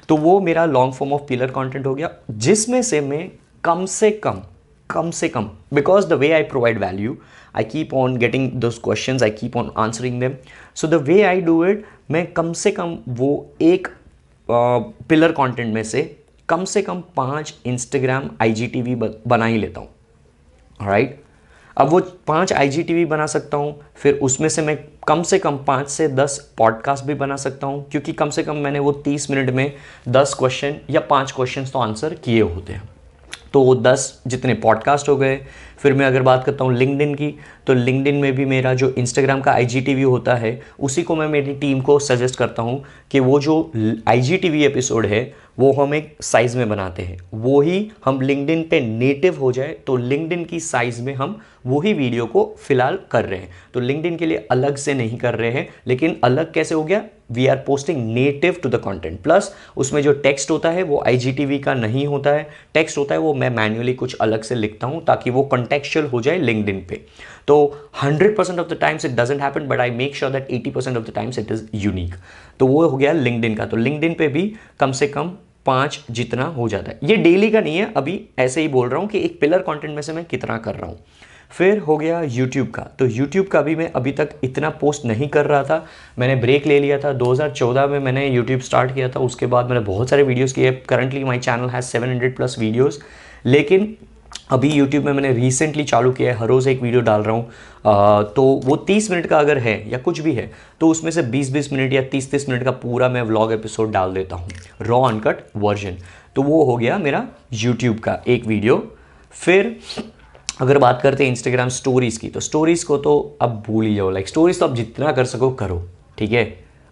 तो 0.08 0.17
वो 0.17 0.40
मेरा 0.40 0.64
long 0.64 0.94
form 0.94 1.12
of 1.12 1.23
pillar 1.28 1.50
content 1.50 1.87
हो 1.87 1.94
गया 1.94 2.11
जिसमें 2.31 2.82
से 2.82 3.00
मैं 3.00 3.31
कम 3.64 3.84
से 3.87 4.11
कम 4.11 4.43
कम 4.90 5.11
से 5.11 5.28
कम 5.28 5.50
because 5.75 6.06
the 6.06 6.12
way 6.12 6.32
I 6.32 6.43
provide 6.43 6.78
value 6.78 7.17
I 7.56 7.64
keep 7.64 7.94
on 7.94 8.17
getting 8.17 8.52
those 8.52 8.78
question 8.78 9.19
I 9.23 9.31
keep 9.31 9.56
on 9.56 9.73
answering 9.76 10.20
them 10.20 10.34
so 10.75 10.88
the 10.88 10.94
way 10.94 11.23
I 11.23 11.40
do 11.40 11.64
it 11.64 11.84
मैं 12.10 12.27
कम 12.32 12.53
से 12.53 12.70
कम 12.70 12.98
वो 13.08 13.51
एक 13.62 13.89
पिलर 14.51 15.31
uh, 15.31 15.36
कंटेंट 15.36 15.74
में 15.74 15.82
से 15.82 16.17
कम 16.48 16.65
से 16.65 16.82
कम 16.82 17.03
पाँच 17.17 17.55
Instagram 17.67 18.31
I 18.43 18.53
G 18.53 18.67
T 18.67 18.82
V 18.82 18.94
बना 19.27 19.46
ही 19.46 19.58
लेता 19.58 19.81
हूँ। 19.81 19.89
Right 20.82 21.08
right? 21.08 21.27
अब 21.77 21.89
वो 21.89 22.01
पाँच 22.27 22.53
आई 22.53 22.69
जी 22.69 22.82
टी 22.82 22.94
वी 22.94 23.05
बना 23.05 23.27
सकता 23.27 23.56
हूँ 23.56 23.81
फिर 23.96 24.15
उसमें 24.15 24.48
से 24.48 24.62
मैं 24.62 24.79
कम 25.06 25.22
से 25.22 25.39
कम 25.39 25.56
पाँच 25.56 25.89
से 25.89 26.06
दस 26.08 26.39
पॉडकास्ट 26.58 27.05
भी 27.05 27.15
बना 27.15 27.36
सकता 27.36 27.67
हूँ, 27.67 27.84
क्योंकि 27.91 28.13
कम 28.13 28.31
से 28.31 28.43
कम 28.43 28.56
मैंने 28.56 28.79
वो 28.79 28.93
तीस 28.93 29.31
मिनट 29.31 29.51
में 29.51 29.72
दस 30.08 30.34
क्वेश्चन 30.39 30.77
या 30.91 31.01
पाँच 31.01 31.32
क्वेश्चन 31.32 31.65
तो 31.65 31.79
आंसर 31.79 32.15
किए 32.15 32.41
होते 32.41 32.72
हैं। 32.72 32.89
तो 33.53 33.60
वो 33.60 33.75
दस 33.75 34.22
जितने 34.27 34.55
पॉडकास्ट 34.55 35.08
हो 35.08 35.17
गए, 35.17 35.36
फिर 35.79 35.93
मैं 35.93 36.06
अगर 36.06 36.22
बात 36.22 36.44
करता 36.44 36.65
हूँ 36.65 36.75
लिंकडिन 36.75 37.15
की 37.15 37.32
तो 37.67 37.75
लिंकडिन 37.75 38.15
में 38.15 38.32
भी 38.32 38.44
मेरा 38.44 38.75
जो 38.75 38.89
इंस्टाग्राम 38.91 39.41
का 39.41 39.53
आईजीटीवी 39.53 40.03
होता 40.03 40.34
है, 40.34 40.60
उसी 40.81 41.03
को 41.03 41.17
मैं 41.17 41.29
मेरी 41.29 41.55
टीम 41.55 41.81
को 41.81 41.98
सजेस्ट 41.98 42.36
करता 42.36 42.63
हूँ 42.63 42.82
कि 43.10 43.20
वो 43.20 43.41
जो 43.41 43.60
IGTV 44.08 44.63
एपिसोड 44.65 45.06
है 45.06 45.25
वो 45.58 45.72
हम 45.72 45.94
एक 45.94 46.17
साइज़ 46.22 46.56
में 46.58 46.69
बनाते 46.69 47.03
हैं। 47.03 47.19
वो 47.34 47.60
ही 47.60 47.91
हम 48.05 48.20
लिंकडिन 48.20 48.63
पे 48.63 48.81
नेटिव 48.81 49.39
हो 49.41 49.53
जाए 49.53 49.77
तो 49.86 49.96
लिंकडिन 49.96 50.44
की 50.44 50.60
साइज़ 50.60 51.03
में 51.03 51.15
हम 51.15 51.39
वही 51.67 51.93
वीडियो 51.93 52.27
को 52.27 52.44
फ़िलहाल 52.58 52.98
कर 53.10 53.25
रहे 53.25 53.39
हैं। 53.39 53.48
तो 53.75 53.81
लिंकडिन 53.81 54.17
के 54.17 54.27
लिए 54.27 54.46
अलग 54.51 54.77
से 54.77 54.94
नहीं 54.94 55.19
कर 55.19 55.34
रहे 55.34 55.51
हैं, 55.51 55.69
लेकिन 55.86 56.17
अलग 56.25 56.53
कैसे 56.53 56.75
हो 56.75 56.84
गया? 56.84 57.03
We 57.32 57.46
are 57.46 57.56
posting 57.56 58.05
native 58.15 58.60
to 58.63 58.69
the 58.69 58.77
content 58.77 59.20
plus 59.22 59.53
उसमें 59.77 60.01
जो 60.03 60.13
टेक्स्ट 60.15 60.51
होता 60.51 60.70
है, 60.70 60.82
वो 60.82 61.03
आईजीटीवी 61.06 61.58
का 61.58 61.75
नहीं 61.75 62.06
होता 62.06 62.31
है। 62.31 62.48
टेक्स्ट 62.75 62.98
होता 62.98 63.15
है, 63.15 63.20
वो 63.20 63.32
मैं 63.34 63.51
मैन्युअली 63.51 63.94
कुछ 63.94 64.17
अलग 64.17 64.43
से 64.43 64.55
लिखता 64.55 64.86
हूँ, 64.86 65.05
ताकि 65.05 65.31
वो 65.31 65.43
कंटेक्चुअल 65.44 66.06
हो 66.06 66.20
जाए 66.20 66.39
लिंकडिन 66.39 66.84
पे। 66.89 67.01
तो 67.48 67.56
100% 68.03 68.58
of 68.58 68.69
the 68.69 68.79
times 68.81 69.05
it 69.05 69.12
doesn't 69.12 69.41
happen 69.43 69.67
but 69.69 69.81
I 69.81 69.91
make 69.91 70.17
sure 70.17 70.32
that 70.32 70.48
80% 70.50 70.96
of 70.96 71.05
the 71.05 71.12
times 71.15 71.38
it 71.38 71.53
is 71.53 71.65
unique 71.74 72.15
तो 72.60 72.67
वो 72.67 72.86
हो 72.88 72.96
गया 72.96 73.12
लिंकडिन 73.12 73.55
का। 73.55 73.67
तो 73.67 73.76
लिंकडिन 73.76 74.15
पे 74.15 74.29
भी 74.29 74.53
कम 74.81 74.93
से 74.93 75.08
कम 75.08 75.32
पाँच 75.67 76.00
जितना 76.10 76.44
हो 76.46 76.69
जाता 76.69 76.91
है। 76.91 76.98
ये 77.05 77.17
डेली 77.17 77.50
का 77.50 77.60
नहीं 77.60 77.76
है, 77.76 77.93
अभी 77.96 78.20
ऐसे 78.38 78.60
ही 78.60 78.69
बोल 78.69 78.88
रहा 78.88 79.00
हूँ 79.00 79.08
कि 79.08 79.19
एक 79.19 79.41
पिलर 79.41 79.58
कंटेंट 79.58 79.94
में 79.94 80.03
से 80.03 80.12
मैं 80.12 80.24
कितना 80.24 80.58
कर 80.58 80.74
रहा 80.74 80.91
हूँ। 80.91 80.98
फिर 81.50 81.79
हो 81.79 81.96
गया 81.96 82.20
यूट्यूब 82.22 82.69
का। 82.70 82.82
तो 82.98 83.06
यूट्यूब 83.06 83.46
का 83.46 83.60
भी 83.62 83.74
मैं 83.76 83.91
अभी 83.93 84.12
तक 84.12 84.31
इतना 84.44 84.70
पोस्ट 84.70 85.05
नहीं 85.05 85.29
कर 85.29 85.46
रहा 85.46 85.62
था। 85.62 85.84
मैंने 86.19 86.36
ब्रेक 86.36 86.67
ले 86.67 86.79
लिया 86.81 86.98
था। 86.98 87.12
2014 87.12 87.86
में 87.86 87.98
मैंने 87.98 88.26
यूट्यूब 88.29 88.60
स्टार्ट 88.60 88.94
किया 88.94 89.08
था। 89.08 89.20
उसके 89.20 89.46
बाद 89.46 89.69
मैंने 89.69 89.81
बहुत 89.81 90.10
सारे 90.10 90.22
वीडियोस 90.22 90.53
किए। 90.53 90.72
Currently 90.88 91.24
my 91.24 91.38
channel 91.38 91.69
has 91.69 91.84
700 91.86 92.36
plus 92.36 92.56
videos 92.58 93.00
लेकिन 93.46 93.96
अभी 94.50 94.69
यूट्यूब 94.70 95.05
में 95.05 95.12
मैंने 95.12 95.32
रिसेंटली 95.32 95.84
चालू 95.84 96.10
किया 96.12 96.32
है, 96.32 96.38
हर 96.38 96.46
रोज़ 96.46 96.69
एक 96.69 96.82
वीडियो 96.82 97.00
डाल 97.03 97.22
रहा 97.22 97.34
हूँ। 97.34 98.24
तो 98.26 98.43
वो 98.65 98.76
30 98.86 99.10
मिनट 99.10 99.26
का 99.26 99.38
अगर 99.38 99.58
है 99.58 99.79
या 99.91 99.98
कुछ 99.98 100.20
भी 100.20 100.32
है 100.34 100.50
तो 100.81 100.88
उसमें 100.88 101.10
से 101.10 101.22
20-20 101.24 101.72
मिनट 101.72 101.93
या 101.93 102.03
30-30 102.10 102.48
मिनट 102.48 102.65
का 102.65 102.70
पूरा 102.79 103.08
मैं 103.08 103.22
व्लॉग 103.22 103.53
एपिसोड 103.53 103.91
डाल 103.93 104.12
देता 104.15 104.36
हूँ। 104.36 104.48
रॉ 104.82 105.00
अनकट 105.03 105.41
वर्जन 105.56 105.96
तो 106.36 106.43
वो 106.43 106.62
हो 106.65 106.76
गया 106.76 106.98
मेरा 106.98 107.26
यूट्यूब 107.55 107.98
का 107.98 108.19
एक 108.29 108.46
वीडियो 108.46 108.76
फिर 109.34 109.76
अगर 110.60 110.79
बात 110.79 111.00
करते 111.03 111.24
हैं 111.24 111.31
इंस्टाग्राम 111.31 111.69
स्टोरीज़ 111.70 112.19
की 112.20 112.29
तो 112.29 112.41
स्टोरीज़ 112.41 112.84
को 112.86 112.96
तो 112.98 113.17
अब 113.43 113.62
भूल 113.67 113.86
ही 113.86 113.94
जाओ। 113.94 114.10
लाइक 114.10 114.29
स्टोरीज़ 114.29 114.60
तो 114.60 114.67
आप 114.67 114.74
जितना 114.74 115.12
कर 115.12 115.24
सको 115.24 115.50
करो, 115.53 115.82
ठीक 116.19 116.32
है? 116.32 116.44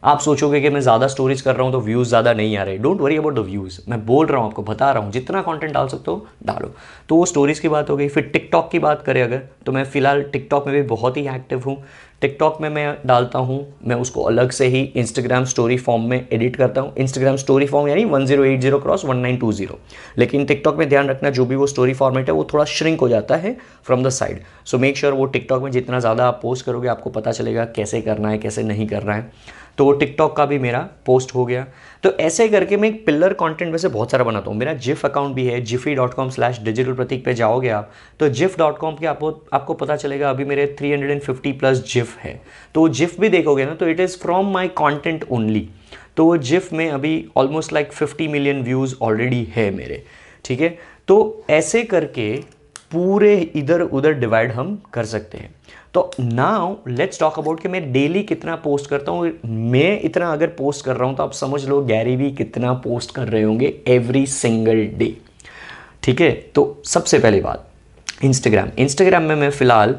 आप 0.05 0.21
सोचोगे 0.21 0.61
कि 0.61 0.71
मैं 0.71 0.81
ज़्यादा 0.81 1.07
स्टोरेज 1.07 1.41
कर 1.41 1.55
रहा 1.55 1.65
हूँ 1.65 1.73
तो 1.73 1.81
व्यूज़ 1.81 2.09
ज़्यादा 2.09 2.33
नहीं 2.33 2.57
आ 2.57 2.63
रहे। 2.63 2.79
Don't 2.79 3.01
worry 3.01 3.17
about 3.17 3.35
the 3.35 3.39
views 3.41 3.81
मैं 3.89 4.05
बोल 4.07 4.27
रहा 4.27 4.41
हूँ, 4.41 4.49
आपको 4.49 4.63
बता 4.63 4.91
रहा 4.93 5.03
हूँ, 5.03 5.13
जितना 5.13 5.43
कंटेंट 5.43 5.73
डाल 5.73 5.89
सकते 5.89 6.11
हो, 6.11 6.27
डालो। 6.47 6.73
तो 7.09 7.17
वो 7.17 7.27
स्टोरीज़ 7.27 7.61
की 7.63 7.69
बात 7.69 7.91
हो 7.91 7.97
गई। 7.97 8.09
फिर 8.09 8.25
टिकटॉक 8.25 8.71
की 8.71 8.79
बात 8.79 9.03
करें 9.03 9.23
अगर 9.23 9.43
तो 9.67 9.73
मैं 9.73 9.85
फ़िलहाल 9.85 10.23
टिकटॉक 10.33 10.67
में 10.67 10.75
भी 10.77 10.83
बहुत 10.89 11.17
ही 11.17 11.27
एक्टिव 11.29 11.63
हूँ। 11.67 11.77
टिकटॉक 12.23 12.61
में 12.61 12.69
मैं 12.71 12.97
डालता 13.07 13.39
हूँ, 13.39 13.59
मैं 13.85 13.97
उसको 13.97 14.23
अलग 14.23 14.51
से 14.51 14.67
ही 14.67 14.81
इंस्टाग्राम 14.97 15.45
स्टोरी 15.45 15.77
फॉर्म 15.79 16.03
में 16.11 16.27
एडिट 16.33 16.57
करता 16.57 16.81
हूँ। 16.81 16.95
इंस्टाग्राम 16.99 17.37
स्टोरी 17.37 17.67
फॉर्म 17.67 17.89
यानी 17.89 18.05
one 18.05 18.27
zero 18.27 18.45
eight 18.45 18.61
zero 18.61 18.79
cross 18.79 19.05
one 19.05 19.17
nine 19.17 19.37
two 19.37 19.53
zero 19.53 19.79
लेकिन 20.19 20.45
टिकटॉक 20.45 20.77
में 20.79 20.89
ध्यान 20.89 21.09
रखना, 21.09 21.31
जो 21.31 21.45
भी 21.47 21.57
वो 21.57 21.67
स्टोरी 21.67 21.95
फॉर्मेट 21.95 22.29
है, 22.29 22.35
वो 22.35 22.47
थोड़ा 22.53 22.65
श्रिंक 22.67 23.01
हो 23.01 23.09
जाता 23.09 23.37
है 23.37 23.57
from 23.87 24.05
the 24.05 24.09
side 24.11 24.41
so 24.65 24.79
make 24.79 24.97
sure 24.97 25.13
वो 25.13 25.27
टिकटॉक 25.27 25.63
में 25.63 25.71
जितना 25.71 26.01
ज़्यादा 26.01 26.27
आप 26.29 26.39
पोस्ट 26.43 26.67
करोगे, 26.67 26.89
आपको 26.89 27.11
पता 27.11 27.33
चलेगा 27.33 27.65
कैसे 27.67 28.01
करना 28.01 28.29
है, 28.29 28.39
कैसे 28.39 28.63
नहीं 28.63 28.87
करना 28.89 29.15
है। 29.15 29.31
तो 29.79 29.91
टिकटॉक 29.93 30.37
का 30.37 30.45
भी 30.47 30.59
मेरा 30.59 30.79
पोस्ट 31.07 31.35
हो 31.35 31.45
गया। 31.47 31.67
तो 32.03 32.11
ऐसे 32.21 32.43
ही 32.43 32.49
करके 32.49 32.77
मैं 32.77 32.89
एक 32.89 33.05
पिलर 33.07 33.33
कंटेंट 33.33 33.71
वैसे 33.73 33.89
बहुत 33.89 34.11
सारा 34.11 34.25
बनाता 34.25 34.51
हूँ। 34.51 34.59
मेरा 34.59 34.73
जिफ 34.75 35.05
अकाउंट 35.07 35.35
भी 35.35 35.47
है 35.47 35.61
Giphy 35.61 35.95
dot 35.95 36.15
com 36.15 36.31
slash 36.31 36.59
digital 36.63 36.93
Pratik 36.93 37.25
पे 37.25 37.35
जाओगे 37.35 37.69
आप। 37.69 37.91
तो 38.21 38.29
जिफ 38.31 38.59
डॉट 38.59 38.79
कॉम 38.79 38.97
के 38.97 39.07
आपको 39.07 39.31
आपको 39.53 39.75
पता 39.75 39.97
चलेगा 39.97 40.31
अभी 40.31 40.45
मेरे 40.45 40.67
350 40.81 41.53
प्लस 41.53 41.85
जिफ 41.93 42.19
है। 42.19 42.41
तो 42.75 42.81
वो 42.81 42.89
जिफ 42.91 43.19
भी 43.21 43.29
देखोगे 43.29 43.65
ना 43.65 43.75
तो 43.75 43.89
it 43.89 44.01
is 44.01 44.19
from 44.19 44.53
my 44.53 44.69
content 44.77 45.25
only 45.31 45.69
तो 46.17 46.25
वो 46.25 46.37
जिफ 46.39 46.73
में 46.73 46.89
अभी 46.91 47.25
almost 47.37 47.73
like 47.73 47.93
fifty 47.93 48.29
million 48.29 48.63
views 48.63 48.95
already 49.03 49.43
है 49.55 49.71
मेरे, 49.71 50.03
ठीक 50.45 50.61
है? 50.61 50.77
तो 51.09 51.45
ऐसे 51.51 51.83
करके 51.85 52.35
पूरे 52.93 53.35
इधर 53.57 53.81
उधर 53.81 54.13
डिवाइड 54.13 54.53
हम 54.53 54.77
कर 54.93 55.05
सकते 55.05 55.39
हैं। 55.39 55.55
तो 55.95 56.11
नाउ 56.21 56.75
लेट्स 56.89 57.21
टॉक 57.21 57.39
अबाउट 57.39 57.61
कि 57.61 57.69
मैं 57.69 57.93
डेली 57.93 58.23
कितना 58.23 58.55
पोस्ट 58.57 58.91
करता 58.91 59.13
हूँ। 59.13 59.31
मैं 59.45 60.01
इतना 60.01 60.33
अगर 60.33 60.47
पोस्ट 60.49 60.85
कर 60.85 60.97
रहा 60.97 61.09
हूँ 61.09 61.17
तो 61.17 61.23
आप 61.23 61.33
समझ 61.33 61.65
लो 61.69 61.81
गैरी 61.83 62.17
भी 62.17 62.31
कितना 62.33 62.73
पोस्ट 62.85 63.15
कर 63.15 63.29
रहे 63.29 63.43
होंगे 63.43 63.75
एवरी 63.89 64.27
सिंगल 64.27 64.85
डे 64.99 65.17
ठीक 66.03 66.21
है? 66.21 66.31
तो 66.55 66.83
सबसे 66.85 67.19
पहली 67.19 67.41
बात 67.41 67.71
इंस्टाग्राम 68.25 68.69
इंस्टाग्राम 68.79 69.23
में 69.23 69.35
मैं 69.37 69.51
फ़िलहाल, 69.51 69.97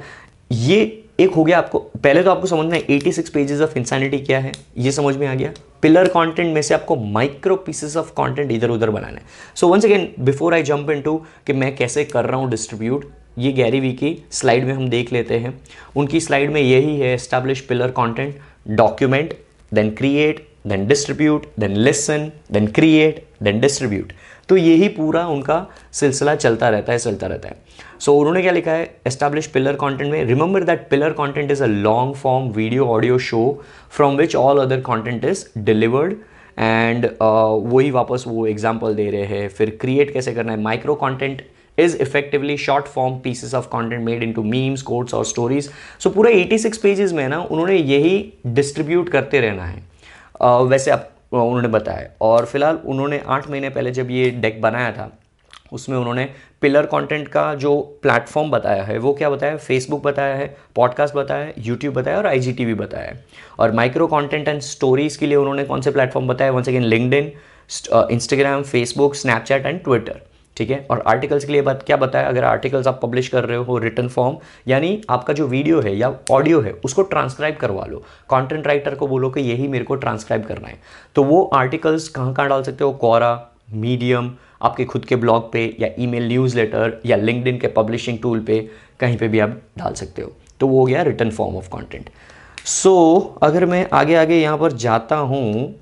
ये 0.52 1.02
एक 1.20 1.34
हो 1.34 1.44
गया 1.44 1.58
आपको, 1.58 1.80
पहले 1.80 2.24
तो 2.24 2.32
आपको 2.32 2.48
समझना 2.48 2.76
है 2.76 2.86
86 2.90 3.30
पेजेस 3.30 3.62
ऑफ़ 3.62 3.78
इंसानिटी 3.78 4.18
क्या 4.20 4.40
है। 4.40 4.52
ये 4.78 4.92
समझ 4.92 5.16
में 5.18 5.28
आ 5.28 5.34
गया? 5.34 5.52
पिलर 5.82 6.08
कंटेंट 6.08 6.54
में 6.54 6.62
से 6.62 6.74
आपको 6.74 6.96
माइक्रो 6.96 7.56
पीसेस 7.56 7.96
ऑफ़ 7.98 8.12
कंटेंट 8.12 8.52
इधर 8.52 8.70
उधर 8.70 8.90
बनाना 8.90 9.18
है। 9.18 9.24
So 9.56 9.68
once 9.68 9.86
again 9.86 10.14
before 10.20 10.54
I 10.54 10.64
jump 10.64 10.90
into 10.92 11.18
कि 11.48 11.54
मैं 11.54 11.76
कैसे 11.76 12.06
कर 12.06 12.26
रहा 12.26 12.40
हूँ 12.40 12.50
डिस्ट्रीब्यूट 12.50 13.12
ये 13.38 13.52
गैरी 13.52 13.80
वी 13.80 13.92
की 13.94 14.18
स्लाइड 14.32 14.66
में 14.66 14.74
हम 14.74 14.88
देख 14.90 15.12
लेते 15.14 15.38
हैं। 15.38 15.54
उनकी 15.96 16.20
स्लाइड 16.20 16.52
में 16.52 16.62
यही 16.62 16.98
है 17.00 17.14
establish 17.14 17.62
pillar 17.62 17.92
content 17.92 18.36
document 18.78 19.34
then 19.72 19.90
create 19.96 20.46
then 20.68 20.88
distribute 20.88 21.46
then 21.60 21.76
listen 21.78 22.32
then 22.52 22.68
create 22.70 23.26
then 23.44 23.60
distribute 23.60 24.14
तो 24.50 24.58
यही 24.58 24.88
पूरा 24.90 25.26
उनका 25.28 25.66
सिलसिला 25.94 26.36
चलता 26.36 26.70
रहता 26.70 26.92
है 26.94 27.00
चलता 27.00 27.28
रहता 27.28 27.50
है। 27.50 27.56
सो 28.00 28.12
so, 28.12 28.18
उन्होंने 28.18 28.42
क्या 28.42 28.52
लिखा 28.52 28.72
है? 28.72 28.84
एस्टैब्लिश 29.08 29.48
पिलर 29.48 29.76
कंटेंट 29.76 30.12
में। 30.12 30.24
Remember 30.26 30.64
that 30.64 30.88
pillar 30.90 31.14
content 31.14 31.52
is 31.52 31.64
a 31.64 31.68
long 31.68 32.16
form 32.16 32.50
video 32.52 32.86
audio 32.88 33.18
show 33.20 33.64
from 33.92 34.18
which 34.18 34.36
all 34.36 34.60
other 34.62 34.82
content 34.82 35.26
is 35.26 35.46
delivered 35.58 36.14
and 36.60 37.06
वही 37.22 37.92
वापस 37.92 38.24
वो 38.28 38.46
एग्ज़ाम्पल 38.48 38.96
दे 38.96 39.10
रहे 39.10 39.26
हैं। 39.28 39.48
फिर 39.50 39.78
क्रिएट 39.82 40.14
कैसे 40.14 40.34
करना 40.34 40.52
है? 40.52 40.60
Micro 40.60 40.96
content 40.96 41.42
is 41.80 41.96
effectively 41.96 42.56
short 42.58 42.88
form 42.88 43.16
pieces 43.22 43.54
of 43.54 43.66
content 43.70 44.06
made 44.08 44.24
into 44.24 44.44
memes, 44.44 44.84
quotes 44.84 45.14
और 45.14 45.26
stories. 45.26 45.64
So 46.02 46.14
पूरे 46.14 46.34
86 46.34 46.78
पेजेस 46.78 47.12
में 47.12 47.28
ना 47.28 47.42
उन्होंने 47.42 47.76
यही 47.76 48.34
डिस्ट्रीब्यूट 48.48 49.10
करते 49.10 49.40
रहना 49.40 49.66
है। 49.66 49.84
uh, 50.44 50.68
वैसे 50.68 50.92
आप 50.92 51.12
उन्होंने 51.34 51.68
बताया। 51.68 52.10
और 52.22 52.46
फ़िलहाल 52.46 52.80
उन्होंने 52.86 53.22
आठ 53.28 53.50
महीने 53.50 53.70
पहले 53.70 53.92
जब 53.92 54.12
ये 54.12 54.30
डेक 54.30 54.62
बनाया 54.62 54.92
था 54.92 55.18
उसमें 55.74 55.98
उन्होंने 55.98 56.30
पिलर 56.62 56.86
कंटेंट 56.86 57.28
का 57.28 57.56
जो 57.56 58.00
प्लेटफॉर्म 58.02 58.52
बताया 58.52 58.84
है 58.84 58.98
वो 58.98 59.14
क्या 59.14 59.30
बताया? 59.30 59.58
फेसबुक 59.58 60.04
बताया 60.04 60.36
है 60.36 60.58
पॉडकास्ट 60.76 61.16
बताया 61.16 61.46
है 61.46 61.54
यूट्यूब 61.60 61.94
बताया 61.94 62.18
और 62.18 62.28
आई 62.28 62.74
बताया 62.74 63.06
है। 63.06 63.26
और 63.60 63.72
माइक्रो 63.72 64.08
कंटेंट 64.08 64.48
एंड 64.48 64.62
स्टोरीज़ 64.62 65.20
के 65.20 65.28
लिए 65.28 65.36
उन्होंने 65.36 65.64
कौन 65.64 65.82
से 65.82 65.92
प्लेटफॉर्म 65.92 66.28
बताया 66.28 66.52
one 66.52 66.64
second 66.64 66.86
LinkedIn 67.14 67.32
Instagram 68.12 68.64
Facebook 68.64 69.16
Snapchat 69.16 69.66
and 69.66 69.84
Twitter 69.84 70.22
ठीक 70.58 70.70
है? 70.70 70.86
और 70.92 71.04
आर्टिकल्स 71.08 71.46
के 71.46 71.52
लिए 71.52 71.62
बात 71.62 71.84
क्या 71.84 71.98
बताया? 71.98 72.28
अगर 72.28 72.44
आर्टिकल्स 72.44 72.88
आप 72.88 73.00
पब्लिश 73.04 73.28
कर 73.28 73.46
रहे 73.46 73.58
हो 73.60 73.78
रिटर्न 73.78 74.08
फॉर्म 74.10 74.38
यानी 74.68 75.02
आपका 75.10 75.34
जो 75.34 75.48
वीडियो 75.48 75.82
है 75.82 75.96
या 75.96 76.14
ऑडियो 76.32 76.62
है, 76.62 76.72
उसको 76.86 77.02
ट्रांसक्राइब 77.04 77.56
करवा 77.56 77.86
लो। 77.86 78.04
कंटेंट 78.30 78.68
राइटर 78.68 78.96
को 78.96 79.08
बोलो 79.08 79.30
कि 79.30 79.42
यही 79.42 79.68
मेरे 79.68 79.86
को 79.86 79.96
ट्रांसक्राइब 79.98 80.46
करना 80.46 80.68
है। 80.68 80.80
तो 81.16 81.24
वो 81.24 81.44
आर्टिकल्स 81.54 82.08
कहाँ 82.10 82.34
कहाँ 82.34 82.50
डाल 82.50 82.64
सकते 82.64 82.84
हो? 82.84 82.92
कोरा 82.94 83.52
मीडियम 83.74 84.32
आपके 84.62 84.86
खुद 84.86 85.06
के 85.06 85.16
ब्लॉग 85.16 85.52
पे, 85.52 85.76
या 85.80 85.90
ईमेल 86.00 86.28
न्यूज़लेटर 86.28 87.02
या 87.06 87.16
लिंकड 87.18 87.60
के 87.62 87.68
पब्लिशिंग 87.74 88.20
टूल 88.20 88.40
पे 88.40 88.60
कहीं 89.00 89.18
पे 89.18 89.28
भी 89.28 89.40
आप 89.40 89.62
डाल 89.78 89.94
सकते 89.94 90.22
हो। 90.22 90.32
तो 90.60 90.68
वो 90.68 90.80
हो 90.80 90.86
गया 90.86 91.02
written 91.04 91.32
form 91.32 91.56
of 91.58 91.70
content 91.70 92.10
so 92.66 92.94
अगर 93.44 93.66
मैं 93.66 93.88
आगे 93.94 94.16
आगे 94.16 94.36
यहाँ 94.36 94.58
पर 94.58 94.72
जाता 94.74 95.16
हूँ 95.16 95.74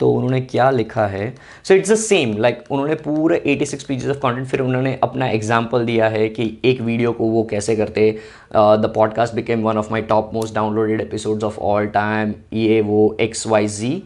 तो 0.00 0.10
उन्होंने 0.12 0.40
क्या 0.40 0.68
लिखा 0.70 1.06
है? 1.06 1.34
So 1.64 1.74
it's 1.74 1.90
the 1.90 1.94
same 1.96 2.36
like 2.38 2.64
उन्होंने 2.70 2.94
पूरे 2.96 3.42
86 3.46 3.66
सिक्स 3.66 3.84
पेजेस 3.84 4.10
ऑफ़ 4.10 4.18
कंटेंट 4.18 4.46
फिर 4.48 4.60
उन्होंने 4.60 4.98
अपना 5.02 5.28
एग्ज़ाम्पल 5.28 5.84
दिया 5.84 6.08
है 6.08 6.28
कि 6.28 6.46
एक 6.64 6.80
वीडियो 6.80 7.12
को 7.12 7.28
वो 7.30 7.42
कैसे 7.50 7.76
करते। 7.76 8.10
The 8.52 8.92
podcast 8.94 9.34
became 9.34 9.62
one 9.62 9.78
of 9.78 9.90
my 9.92 10.02
top 10.02 10.30
most 10.34 10.54
downloaded 10.54 11.00
episodes 11.00 11.44
of 11.44 11.58
all 11.60 11.86
time 11.94 12.34
ये 12.52 12.80
वो 12.80 13.16
X 13.20 13.46
Y 13.46 13.68
Z 13.68 14.02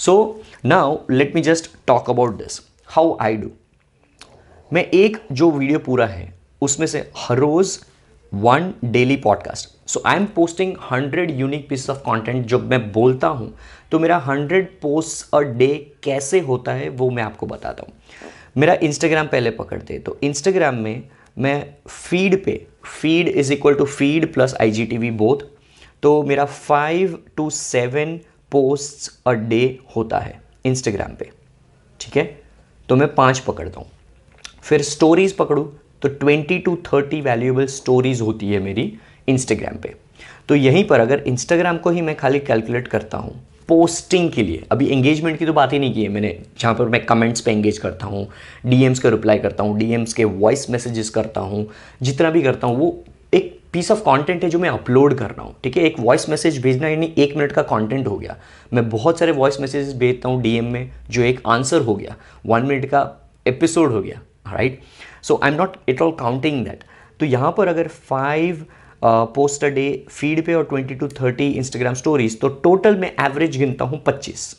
so 0.00 0.14
now 0.64 0.98
let 1.10 1.34
me 1.34 1.40
just 1.42 1.70
talk 1.86 2.10
about 2.10 2.36
this 2.38 2.60
how 2.88 3.16
I 3.20 3.36
do 3.36 3.50
मैं 4.70 4.84
एक 4.84 5.16
जो 5.32 5.50
वीडियो 5.50 5.78
पूरा 5.78 6.06
है, 6.06 6.32
उसमें 6.62 6.86
से 6.86 7.10
हर 7.18 7.38
रोज़ 7.38 7.78
one 8.34 8.72
daily 8.84 9.16
podcast 9.16 9.88
so 9.88 10.02
I 10.06 10.16
am 10.16 10.24
posting 10.26 10.74
hundred 10.90 11.30
unique 11.30 11.68
piece 11.68 11.88
of 11.90 11.98
content 12.04 12.46
जब 12.46 12.68
मैं 12.70 12.80
बोलता 12.92 13.28
हूँ 13.28 13.52
तो 13.90 13.98
मेरा 13.98 14.16
हंड्रेड 14.18 14.68
पोस्ट 14.80 15.34
अ 15.34 15.40
डे 15.40 15.68
कैसे 16.02 16.40
होता 16.40 16.72
है, 16.72 16.88
वो 16.88 17.10
मैं 17.10 17.22
आपको 17.22 17.46
बताता 17.46 17.84
हूँ। 17.86 17.92
मेरा 18.56 18.74
इंस्टाग्राम 18.82 19.26
पहले 19.26 19.50
पकड़ते 19.50 19.98
तो 19.98 20.18
इंस्टाग्राम 20.22 20.74
में 20.74 21.02
मैं 21.38 21.74
फ़ीड 21.88 22.44
पे 22.44 22.66
feed 23.00 23.28
is 23.28 23.52
equal 23.52 23.74
to 23.74 23.84
feed 23.84 24.32
plus 24.34 24.54
I 24.60 24.70
G 24.70 24.86
T 24.86 24.98
V 24.98 25.10
both 25.10 25.46
तो 26.02 26.22
मेरा 26.22 26.44
five 26.44 27.18
to 27.36 27.48
seven 27.50 28.18
post 28.52 29.10
a 29.26 29.32
day 29.32 29.78
होता 29.96 30.18
है 30.18 30.40
इंस्टाग्राम 30.64 31.14
पे, 31.14 31.30
ठीक 32.00 32.16
है? 32.16 32.24
तो 32.88 32.96
मैं 32.96 33.14
पाँच 33.14 33.38
पकड़ता 33.38 33.80
हूँ। 33.80 33.90
फिर 34.62 34.82
स्टोरीज 34.82 35.32
पकड़ूँ 35.36 35.72
तो 36.04 36.08
twenty 36.10 36.58
to 36.58 36.76
thirty 36.84 37.20
valuable 37.20 37.66
stories 37.66 38.20
होती 38.20 38.48
है 38.48 38.58
मेरी 38.60 38.82
इंस्टाग्राम 39.28 39.76
पे। 39.76 39.94
तो 40.48 40.54
यहीं 40.54 40.84
पर 40.84 41.00
अगर 41.00 41.22
इंस्टाग्राम 41.26 41.78
को 41.78 41.90
ही 41.90 42.00
मैं 42.00 42.14
खाली 42.16 42.40
कैलकुलेट 42.40 42.88
करता 42.88 43.18
हूँ 43.18 43.34
पोस्टिंग 43.68 44.30
के 44.30 44.42
लिए, 44.42 44.62
अभी 44.72 44.86
एंगेजमेंट 44.88 45.38
की 45.38 45.46
तो 45.46 45.52
बात 45.52 45.72
ही 45.72 45.78
नहीं 45.78 45.94
की 45.94 46.02
है 46.02 46.08
मैंने, 46.08 46.38
जहाँ 46.60 46.74
पर 46.74 46.88
मैं 46.88 47.04
कमेंट्स 47.06 47.40
पे 47.40 47.52
एंगेज 47.52 47.78
करता 47.78 48.06
हूँ 48.06 48.26
डीएम्स 48.66 48.98
का 48.98 49.08
रिप्लाई 49.10 49.38
करता 49.38 49.64
हूँ 49.64 49.78
डीएम्स 49.78 50.12
के 50.12 50.24
वॉइस 50.24 50.68
मैसेजेस 50.70 51.10
करता 51.10 51.40
हूँ, 51.40 51.66
जितना 52.02 52.30
भी 52.30 52.42
करता 52.42 52.66
हूँ, 52.66 52.76
वो 52.76 53.04
एक 53.34 53.58
पीस 53.72 53.90
ऑफ़ 53.90 54.00
कंटेंट 54.00 54.44
है 54.44 54.50
जो 54.50 54.58
मैं 54.58 54.70
अपलोड 54.70 55.14
कर 55.18 55.30
रहा 55.30 55.42
हूँ, 55.42 55.54
ठीक 55.64 55.76
है? 55.76 55.84
एक 55.84 55.98
वॉइस 56.00 56.28
मैसेज 56.28 56.60
भेजना 56.62 56.88
यानी 56.88 57.12
एक 57.18 57.36
मिनट 57.36 57.52
का 57.52 57.62
कंटेंट 57.64 58.06
हो 58.06 58.16
गया। 58.16 58.36
मैं 58.72 58.88
बहुत 58.90 59.18
सारे 59.18 59.32
वॉइस 59.32 59.60
मैसेजेस 59.60 59.94
भेजता 59.96 60.28
हूँ 60.28 60.40
डीएम 60.42 60.64
में, 60.64 60.90
जो 61.10 61.22
एक 61.22 61.40
आंसर 61.46 61.80
हो 61.80 61.94
गया 61.94 62.16
वन 62.46 62.66
मिनट 62.66 62.86
का 62.86 63.10
एपिसोड 63.46 63.92
हो 63.92 64.02
गया 64.02 64.20
right 64.48 64.80
so 65.28 65.38
I 65.42 65.50
am 65.50 65.56
not 65.56 65.76
it 65.88 66.02
all 66.02 66.12
counting 66.20 66.64
that 66.64 66.84
तो 67.20 67.26
यहाँ 67.26 67.52
पर 67.56 67.68
अगर 67.68 67.88
five 67.88 68.64
post 69.04 69.64
a 69.64 69.68
day 69.68 69.86
feed 70.10 70.44
पे 70.46 70.54
और 70.54 70.64
twenty 70.64 70.94
to 70.94 71.08
thirty 71.20 71.50
Instagram 71.50 71.94
stories 71.94 72.40
तो 72.40 72.48
टोटल 72.64 72.96
मैं 72.96 73.12
एवरेज 73.26 73.56
गिनता 73.56 73.84
हूँ 73.84 74.02
पच्चीस. 74.06 74.54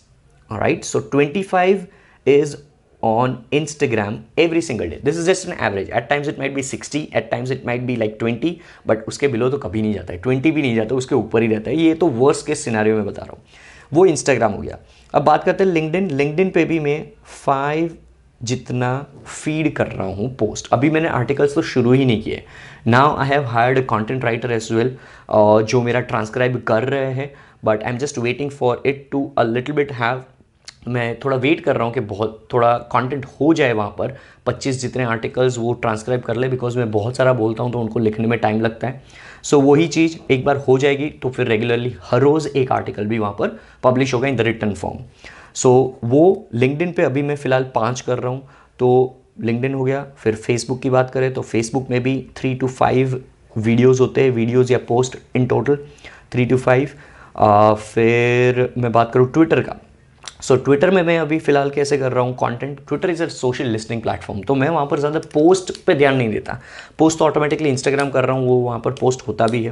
Right 0.49 0.83
so 0.83 0.99
twenty 1.11 1.43
five 1.43 1.85
is 2.27 2.55
on 3.03 3.33
Instagram 3.53 4.15
every 4.43 4.61
single 4.67 4.91
day. 4.91 4.97
This 5.07 5.17
is 5.17 5.27
just 5.29 5.47
an 5.47 5.51
average. 5.65 5.89
At 5.97 6.05
times 6.11 6.29
it 6.29 6.37
might 6.37 6.53
be 6.55 6.63
60, 6.63 7.01
at 7.13 7.27
times 7.31 7.51
it 7.55 7.65
might 7.69 7.83
be 7.89 7.97
like 8.03 8.15
20, 8.21 8.49
but 8.89 9.03
उसके 9.07 9.27
below 9.27 9.49
तो 9.49 9.57
कभी 9.65 9.81
नहीं 9.81 9.93
जाता 9.93 10.13
है. 10.13 10.21
20 10.21 10.51
भी 10.51 10.61
नहीं 10.61 10.75
जाता 10.75 10.95
उसके 10.95 11.15
ऊपर 11.15 11.41
ही 11.41 11.47
रहता 11.47 11.69
है. 11.71 11.77
ये 11.77 11.93
तो 11.95 12.07
वर्स्ट 12.15 12.45
केस 12.47 12.63
सिनारियो 12.65 12.95
में 12.95 13.05
बता 13.05 13.21
रहा 13.21 13.31
हूँ. 13.31 13.43
वो 13.93 14.05
इंस्टाग्राम 14.05 14.51
हो 14.51 14.61
गया. 14.61 14.77
अब 15.13 15.23
बात 15.23 15.43
करते 15.43 15.63
हैं 15.63 15.71
लिंकडिन 15.71 16.09
लिंकडिन 16.11 16.49
पे 16.49 16.65
भी 16.65 16.79
मैं 16.79 16.97
फाइव 17.45 17.97
जितना 18.41 19.05
फ़ीड 19.25 19.71
कर 19.75 19.87
रहा 19.87 20.07
हूँ 20.07 20.35
पोस्ट 20.37 20.67
अभी 20.73 20.89
मैंने 20.89 21.09
आर्टिकल्स 21.09 21.55
तो 21.55 21.61
शुरू 21.63 21.91
ही 21.91 22.05
नहीं 22.05 22.21
किए। 22.23 22.43
Now 22.87 23.15
I 23.17 23.27
have 23.27 23.45
hired 23.47 23.79
content 23.87 24.25
writer 24.25 24.51
as 24.51 24.71
well 24.71 24.95
जो 25.31 25.81
मेरा 25.81 25.99
ट्रांसक्राइब 26.01 26.61
कर 26.67 26.83
रहे 26.83 27.11
हैं 27.13 27.31
but 27.65 27.83
I 27.83 27.91
am 27.91 27.97
just 27.97 28.17
waiting 28.17 28.51
for 28.51 28.81
it 28.85 29.07
to 29.11 29.29
a 29.37 29.43
little 29.43 29.75
bit 29.75 29.91
have 29.91 30.23
मैं 30.87 31.17
थोड़ा 31.19 31.37
वेट 31.37 31.59
कर 31.59 31.75
रहा 31.75 31.85
हूँ 31.85 31.93
कि 31.93 31.99
बहुत 31.99 32.47
थोड़ा 32.53 32.77
कंटेंट 32.91 33.25
हो 33.39 33.53
जाए 33.53 33.73
वहाँ 33.73 33.89
पर। 33.99 34.15
25 34.47 34.75
जितने 34.81 35.03
आर्टिकल्स 35.03 35.57
वो 35.57 35.71
ट्रांसक्राइब 35.73 36.21
कर 36.21 36.35
ले 36.35 36.47
बिकॉज़ 36.47 36.77
मैं 36.77 36.89
बहुत 36.91 37.17
सारा 37.17 37.33
बोलता 37.33 37.63
हूँ 37.63 37.71
तो 37.71 37.79
उनको 37.79 37.99
लिखने 37.99 38.27
में 38.27 38.37
टाइम 38.39 38.61
लगता 38.61 38.87
है। 38.87 39.01
सो 39.43 39.57
so, 39.57 39.63
वही 39.63 39.87
चीज़ 39.87 40.17
एक 40.31 40.45
बार 40.45 40.57
हो 40.67 40.77
जाएगी 40.77 41.09
तो 41.23 41.29
फिर 41.29 41.47
रेगुलरली 41.47 41.95
हर 42.03 42.19
रोज़ 42.21 42.47
एक 42.47 42.71
आर्टिकल 42.71 43.05
भी 43.05 43.19
वहाँ 43.19 43.35
पर 43.39 43.59
पब्लिश 43.83 44.13
होगा 44.13 44.27
in 44.27 44.35
the 44.35 44.41
written 44.41 44.73
form 44.73 44.99
so 45.55 45.69
so, 45.69 46.09
वो 46.09 46.47
लिंकडिन 46.53 46.91
पे 46.93 47.03
अभी 47.03 47.21
मैं 47.23 47.35
फ़िलहाल 47.35 47.63
पाँच 47.75 48.01
कर 48.01 48.19
रहा 48.19 48.31
हूँ। 48.31 48.47
तो 48.79 49.15
लिंकडिन 49.41 49.73
हो 49.73 49.83
गया 49.83 50.03
फिर 50.17 50.35
फेसबुक 50.35 50.81
की 50.81 50.89
बात 50.89 51.09
करें 51.11 51.33
तो 51.33 51.41
फेसबुक 51.43 51.89
में 51.89 52.01
भी 52.03 52.15
थ्री 52.37 52.53
टू 52.55 52.67
फाइव 52.69 53.21
वीडियोज़ 53.57 54.01
होते 54.01 54.23
हैं 54.23 54.31
वीडियोज़ 54.31 54.71
या 54.73 54.79
post 54.87 55.17
in 55.35 55.45
total 55.47 55.77
three 56.31 56.45
to 56.45 56.57
five 56.57 56.89
फिर 57.75 58.73
मैं 58.77 58.91
बात 58.91 59.11
करूँ 59.13 59.31
ट्विटर 59.33 59.61
का। 59.61 59.75
सो 60.45 60.55
ट्विटर 60.55 60.89
में 60.91 61.01
मैं 61.03 61.17
अभी 61.19 61.37
फ़िलहाल 61.39 61.69
कैसे 61.69 61.97
कर 61.97 62.11
रहा 62.11 62.23
हूँ 62.23 62.33
content 62.37 62.79
Twitter 62.87 63.09
is 63.09 63.21
a 63.23 63.27
social 63.27 63.65
listening 63.65 64.01
platform 64.01 64.41
तो 64.41 64.55
मैं 64.55 64.67
वहाँ 64.69 64.85
पर 64.85 64.99
ज़्यादा 64.99 65.19
पोस्ट 65.33 65.71
पे 65.85 65.93
ध्यान 65.93 66.15
नहीं 66.15 66.29
देता। 66.31 66.59
पोस्ट 66.99 67.19
तो 67.19 67.25
ऑटोमेटिकली 67.25 67.69
इंस्टाग्राम 67.69 68.09
कर 68.09 68.25
रहा 68.25 68.35
हूँ, 68.35 68.47
वो 68.47 68.57
वहाँ 68.57 68.79
पर 68.79 68.91
पोस्ट 68.91 69.27
होता 69.27 69.47
भी 69.47 69.63
है। 69.63 69.71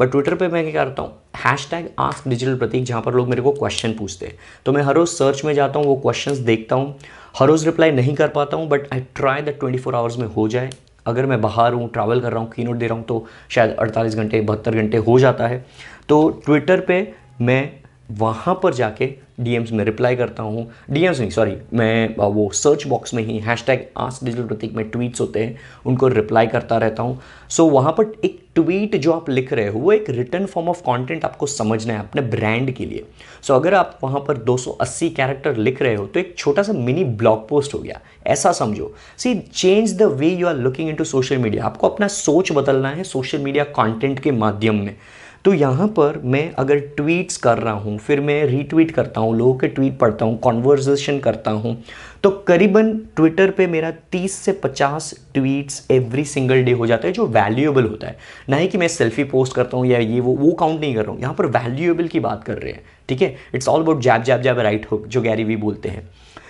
बट 0.00 0.10
ट्विटर 0.10 0.34
पे 0.34 0.48
मैं 0.48 0.62
क्या 0.70 0.84
करता 0.84 1.02
हूँ? 1.02 1.12
Hash 1.36 1.68
tag 1.70 1.90
ask 1.98 2.28
digital 2.28 2.56
Prateek 2.58 2.84
जहाँ 2.84 3.02
पर 3.02 3.14
लोग 3.14 3.28
मेरे 3.28 3.42
को 3.42 3.52
क्वेश्चन 3.52 3.92
पूछते 3.92 4.26
हैं। 4.26 4.38
तो 4.66 4.72
मैं 4.72 4.82
हर 4.82 4.94
रोज़ 4.94 5.10
सर्च 5.10 5.44
में 5.44 5.52
जाता 5.54 5.78
हूँ, 5.78 5.86
वो 5.86 5.96
क्वेश्चन 5.96 6.44
देखता 6.44 6.76
हूँ। 6.76 6.98
हर 7.38 7.48
रोज़ 7.48 7.66
रिप्लाई 7.66 7.92
नहीं 7.92 8.14
कर 8.14 8.28
पाता 8.30 8.56
हूँ 8.56 8.68
but 8.68 8.92
I 8.92 9.00
try 9.16 9.42
that 9.42 9.60
twenty 9.60 9.78
four 9.78 9.94
hours 9.94 10.18
में 10.18 10.26
हो 10.26 10.48
जाए। 10.48 10.70
अगर 11.06 11.26
मैं 11.26 11.40
बाहर 11.40 11.72
हूँ 11.72 11.90
ट्रैवल 11.92 12.20
कर 12.20 12.32
रहा 12.32 12.42
हूँ 12.42 12.50
की 12.50 12.64
दे 12.64 12.86
रहा 12.86 12.96
हूँ 12.96 13.04
तो 13.04 13.24
शायद 13.50 13.76
अड़तालीस 13.76 14.16
घंटे, 14.16 14.40
बहत्तर 14.40 14.74
घंटे 14.74 14.96
हो 14.98 15.18
जाता 15.18 15.46
है। 15.46 15.64
तो 16.08 16.28
ट्विटर 16.44 16.80
पर 16.80 17.12
मैं 17.40 17.83
वहाँ 18.10 18.54
पर 18.62 18.74
जाके 18.74 19.06
डीएम्स 19.40 19.70
में 19.72 19.84
रिप्लाई 19.84 20.16
करता 20.16 20.42
हूँ। 20.42 20.66
डीएम्स 20.90 21.20
नहीं 21.20 21.30
सॉरी 21.30 21.56
मैं 21.74 22.16
वो 22.16 22.50
सर्च 22.54 22.86
बॉक्स 22.86 23.14
में 23.14 23.22
ही 23.22 23.38
hash 23.38 23.64
tag 23.66 23.86
ask 23.96 24.20
digital 24.24 24.46
Prateek 24.46 24.74
में 24.74 24.88
ट्वीट्स 24.90 25.20
होते 25.20 25.44
हैं 25.44 25.56
उनको 25.86 26.08
रिप्लाई 26.08 26.46
करता 26.46 26.76
रहता 26.76 27.02
हूँ। 27.02 27.18
सो 27.48 27.64
so, 27.64 27.72
वहाँ 27.72 27.92
पर 27.92 28.12
एक 28.24 28.38
ट्वीट 28.54 28.96
जो 28.96 29.12
आप 29.12 29.30
लिख 29.30 29.52
रहे 29.52 29.68
हो 29.68 29.80
वो 29.80 29.92
एक 29.92 30.10
रिटर्न 30.10 30.46
फॉर्म 30.46 30.68
ऑफ़ 30.68 30.80
कंटेंट 30.80 31.24
आपको 31.24 31.46
समझना 31.46 31.92
है 31.92 31.98
अपने 31.98 32.22
ब्रांड 32.22 32.70
के 32.70 32.86
लिए। 32.86 33.04
सो 33.42 33.52
so, 33.54 33.60
अगर 33.60 33.74
आप 33.74 33.98
वहाँ 34.04 34.20
पर 34.20 34.36
280 34.44 35.08
कैरेक्टर 35.08 35.56
लिख 35.56 35.82
रहे 35.82 35.94
हो 35.94 36.06
तो 36.06 36.20
एक 36.20 36.34
छोटा 36.38 36.62
सा 36.62 36.72
मिनी 36.72 37.04
ब्लॉग 37.04 37.48
पोस्ट 37.48 37.74
हो 37.74 37.78
गया। 37.78 38.00
ऐसा 38.26 38.52
समझो। 38.52 38.94
See 39.18 39.34
change 39.54 39.98
the 39.98 40.02
way 40.02 40.28
you 40.28 40.46
are 40.46 40.56
looking 40.56 40.88
in 40.90 41.04
social 41.04 41.38
media 41.38 41.64
आपको 41.64 41.88
अपना 41.88 42.08
सोच 42.08 42.52
बदलना 42.52 42.88
है 42.88 43.04
सोशल 43.04 43.38
मीडिया 43.38 43.64
कॉन्टेंट 43.64 44.20
के 44.20 44.30
माध्यम 44.30 44.84
में। 44.84 44.96
तो 45.44 45.52
यहाँ 45.54 45.86
पर 45.88 46.18
मैं 46.24 46.50
अगर 46.58 46.78
ट्वीट्स 46.96 47.36
कर 47.36 47.58
रहा 47.58 47.72
हूँ 47.74 47.96
फिर 47.98 48.20
मैं 48.20 48.44
रीट्वीट 48.46 48.90
करता 48.90 49.20
हूँ 49.20 49.36
लोगों 49.38 49.54
के 49.54 49.68
ट्वीट 49.68 49.98
पढ़ता 49.98 50.24
हूँ 50.24 50.38
कॉन्वर्जेशन 50.38 51.18
करता 51.18 51.50
हूँ 51.50 51.76
तो 52.22 52.30
करीबन 52.48 52.92
ट्विटर 53.16 53.50
पे 53.50 53.66
मेरा 53.66 53.92
30 54.14 54.28
से 54.28 54.52
50 54.64 55.12
ट्वीट्स 55.34 55.86
एवरी 55.90 56.24
सिंगल 56.24 56.62
डे 56.64 56.72
हो 56.72 56.86
जाता 56.86 57.06
है 57.06 57.12
जो 57.12 57.26
वैल्यूएबल 57.26 57.86
होता 57.86 58.06
है। 58.06 58.16
ना 58.48 58.56
ही 58.56 58.68
कि 58.68 58.78
मैं 58.78 58.88
सेल्फी 58.88 59.24
पोस्ट 59.24 59.54
करता 59.54 59.76
हूँ 59.76 59.86
या 59.86 59.98
ये 59.98 60.20
वो 60.20 60.34
वो 60.36 60.52
काउंट 60.52 60.80
नहीं 60.80 60.94
कर 60.94 61.02
रहा 61.02 61.12
हूँ। 61.12 61.20
यहाँ 61.20 61.34
पर 61.34 61.46
वैल्यूएबल 61.46 62.08
की 62.08 62.20
बात 62.20 62.44
कर 62.44 62.58
रहे 62.58 62.72
हैं 62.72 62.82
ठीक 63.08 63.22
है? 63.22 63.34
It's 63.54 63.68
all 63.68 63.82
about 63.82 64.00
jab 64.02 64.22
jab 64.22 64.42
jab 64.42 64.58
right 64.58 64.86
hook 64.90 65.06
जो 65.06 65.22
गैरी 65.22 65.44
वी 65.44 65.56
बोलते 65.56 65.88
हैं। 65.88 66.08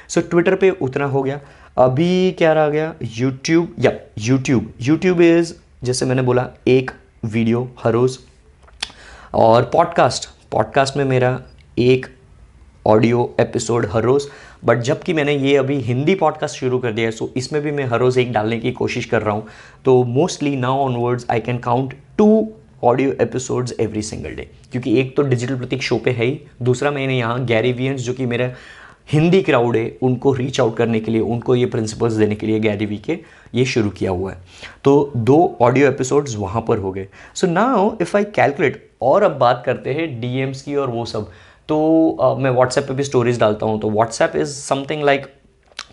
सो 0.09 0.21
so, 0.21 0.31
ट्विटर 0.31 0.55
पे 0.55 0.71
उतना 0.71 1.05
हो 1.07 1.23
गया। 1.23 1.41
अभी 1.79 2.31
क्या 2.39 2.53
रह 2.53 2.69
गया? 2.69 2.95
यूट्यूब 3.17 3.75
या 3.79 3.93
यूट्यूब 4.19 4.73
यूट्यूब 4.81 5.21
इज़ 5.21 5.53
जैसे 5.85 6.07
मैंने 6.07 6.23
बोला 6.23 6.49
एक 6.69 6.91
वीडियो 7.25 7.69
हर 7.85 7.93
रोज़ 7.93 8.19
और 9.35 9.63
पॉडकास्ट 9.63 10.29
पॉडकास्ट 10.53 10.97
में 10.97 11.05
मेरा 11.05 11.41
एक 11.79 12.07
ऑडियो 12.87 13.35
एपिसोड 13.41 13.87
हर 13.93 14.03
रोज़। 14.03 14.27
बट 14.65 14.79
जबकि 14.79 15.13
मैंने 15.13 15.33
ये 15.33 15.57
अभी 15.57 15.79
हिंदी 15.79 16.15
पॉडकास्ट 16.15 16.57
शुरू 16.57 16.79
कर 16.79 16.93
दिया 16.93 17.07
है 17.07 17.13
सो 17.13 17.31
इसमें 17.37 17.61
भी 17.63 17.71
मैं 17.71 17.85
हर 17.85 17.99
रोज़ 17.99 18.19
एक 18.21 18.33
डालने 18.33 18.59
की 18.59 18.73
कोशिश 18.73 19.05
कर 19.05 19.23
रहा 19.23 19.35
हूँ। 19.35 19.47
तो 19.85 20.03
mostly 20.05 20.55
now 20.57 20.79
onwards 20.79 21.27
I 21.31 21.41
can 21.41 21.59
count 21.59 21.95
two 22.19 22.49
audio 22.85 23.13
episodes 23.21 23.75
every 23.81 24.03
single 24.03 24.31
day 24.31 24.49
क्योंकि 24.73 24.99
एक 25.01 25.17
तो 25.17 25.23
डिजिटल 25.23 25.57
प्रतीक 25.57 25.83
शो 25.83 25.99
पे 25.99 26.11
है 26.11 26.25
ही, 26.25 26.41
दूसरा 26.63 26.91
मैंने 26.91 27.19
यहाँ 27.19 27.45
गैरीवियंस 27.47 28.01
जो 28.01 28.13
कि 28.13 28.27
मेरा 28.27 28.51
हिंदी 29.13 29.43
क्राउड 29.43 29.77
है, 29.77 29.99
उनको 30.03 30.33
रीच 30.33 30.61
आउट 30.61 30.77
करने 30.77 31.01
के 31.01 31.11
लिए, 31.11 31.21
उनको 31.21 31.55
ये 31.55 31.67
प्रिंसिपल्स 31.67 32.13
देने 32.13 32.35
के 32.35 32.47
लिए 32.47 32.61
गैरीवी 32.61 32.97
के 32.97 33.19
ये 33.55 33.65
शुरू 33.65 33.91
किया 33.91 34.11
हुआ 34.11 34.33
है। 34.33 34.39
तो 34.85 35.13
दो 35.17 35.57
ऑडियो 35.61 35.89
एपिसोड्स 35.89 36.37
वहाँ 36.37 36.65
पर 36.69 36.79
हो 36.79 36.93
गए। 36.93 37.09
So 37.35 37.47
now 37.47 37.97
if 38.01 38.17
I 38.17 38.25
calculate 38.25 38.91
और 39.05 39.23
अब 39.23 39.39
बात 39.39 39.63
करते 39.67 39.95
हैं 39.95 40.09
डीएम्स 40.21 40.63
की 40.63 40.75
और 40.77 40.91
वो 40.91 41.05
सब। 41.07 41.31
तो 41.69 41.77
uh, 42.23 42.39
मैं 42.39 42.51
व्हाट्सएप 42.51 42.85
पे 42.89 42.95
भी 42.95 43.05
स्टोरीज 43.05 43.39
डालता 43.41 43.67
हूँ 43.67 43.81
तो 43.81 43.91
व्हाट्सएप 43.91 44.37
इज़ 44.37 44.55
समथिंग 44.55 45.03
लाइक 45.05 45.27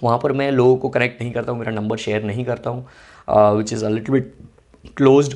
वहाँ 0.03 0.17
पर 0.23 0.31
मैं 0.33 0.51
लोगों 0.51 0.75
को 0.77 0.89
कनेक्ट 0.89 1.21
नहीं 1.21 1.31
करता 1.31 1.51
हूँ 1.51 1.59
मेरा 1.59 1.71
नंबर 1.71 1.97
शेयर 1.97 2.23
नहीं 2.23 2.45
करता 2.45 2.69
हूँ 2.69 3.55
which 3.57 3.73
is 3.73 3.85
a 3.85 3.89
little 3.89 4.13
bit 4.13 4.33
closed 4.97 5.35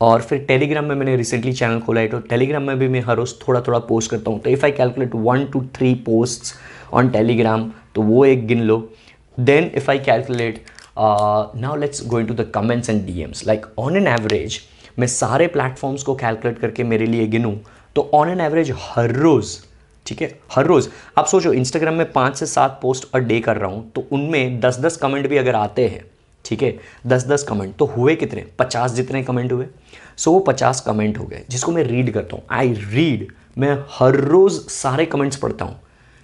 और 0.00 0.22
फिर 0.22 0.38
टेलीग्राम 0.44 0.84
में 0.84 0.94
मैंने 0.94 1.16
रिसेंटली 1.16 1.52
चैनल 1.52 1.80
खोला 1.80 2.00
है 2.00 2.08
तो 2.08 2.18
टेलीग्राम 2.30 2.62
में 2.62 2.78
भी 2.78 2.88
मैं 2.88 3.00
हर 3.06 3.16
रोज़ 3.16 3.34
थोड़ा 3.46 3.60
थोड़ा 3.60 3.78
पोस्ट 3.88 4.10
करता 4.10 4.30
हूँ। 4.30 4.40
तो 4.40 4.50
if 4.50 4.64
I 4.64 4.72
calculate 4.72 5.14
one 5.14 5.44
two 5.52 5.62
three 5.76 5.94
post 6.06 6.54
on 6.94 7.08
Telegram 7.10 7.70
तो 7.94 8.02
वो 8.02 8.24
एक 8.24 8.46
गिन 8.46 8.62
लो। 8.62 8.78
Then 9.38 9.70
if 9.76 9.90
I 9.90 9.98
calculate 10.00 10.64
now 10.98 11.76
let's 11.76 12.06
going 12.08 12.28
to 12.28 12.34
the 12.34 12.50
comments 12.54 12.90
and 12.90 13.04
DMs 13.22 13.46
like 13.46 13.66
on 13.78 13.96
an 13.96 14.06
average 14.08 14.60
मैं 14.98 15.06
सारे 15.08 15.46
प्लेटफॉर्म्स 15.48 16.02
को 16.02 16.14
कैलकुलेट 16.14 16.58
करके 16.58 16.84
मेरे 16.84 17.06
लिए 17.06 17.26
गिनूँ 17.28 17.54
तो 17.96 18.10
ऑन 18.14 18.28
एन 18.28 18.40
एवरेज 18.40 18.70
हर 18.74 19.12
रोज़, 19.12 19.58
ठीक 20.06 20.22
है, 20.22 20.38
हर 20.52 20.66
रोज़, 20.66 20.88
आप 21.18 21.26
सोचो 21.26 21.52
इंस्टाग्राम 21.52 21.94
में 21.94 22.10
पाँच 22.12 22.36
से 22.36 22.46
सात 22.46 22.78
पोस्ट 22.82 23.08
अ 23.14 23.18
डे 23.18 23.40
कर 23.40 23.56
रहा 23.56 23.70
हूँ 23.70 23.90
तो 23.92 24.06
उनमें 24.12 24.60
दस 24.60 24.78
दस 24.80 24.96
कमेंट 24.96 25.26
भी 25.26 25.36
अगर 25.36 25.54
आते 25.56 25.86
हैं, 25.88 26.04
ठीक 26.44 26.62
है 26.62 26.76
दस 27.06 27.26
दस 27.26 27.42
कमेंट 27.42 27.74
तो 27.76 27.86
हुए 27.86 28.14
कितने? 28.16 28.44
पचास 28.58 28.92
जितने 28.92 29.22
कमेंट 29.22 29.52
हुए। 29.52 29.66
सो 30.16 30.32
वो 30.32 30.38
पचास 30.40 30.80
कमेंट 30.80 31.18
हो 31.18 31.24
गए, 31.24 31.44
जिसको 31.50 31.72
मैं 31.72 31.82
रीड 31.84 32.12
करता 32.12 32.36
हूँ। 32.36 32.44
आई 32.50 32.72
रीड 32.84 33.26
मैं 33.58 33.76
हर 33.90 34.16
रोज़ 34.16 34.60
सारे 34.70 35.06
कमेंट्स 35.06 35.36
पढ़ता 35.36 35.64
हूँ। 35.64 35.80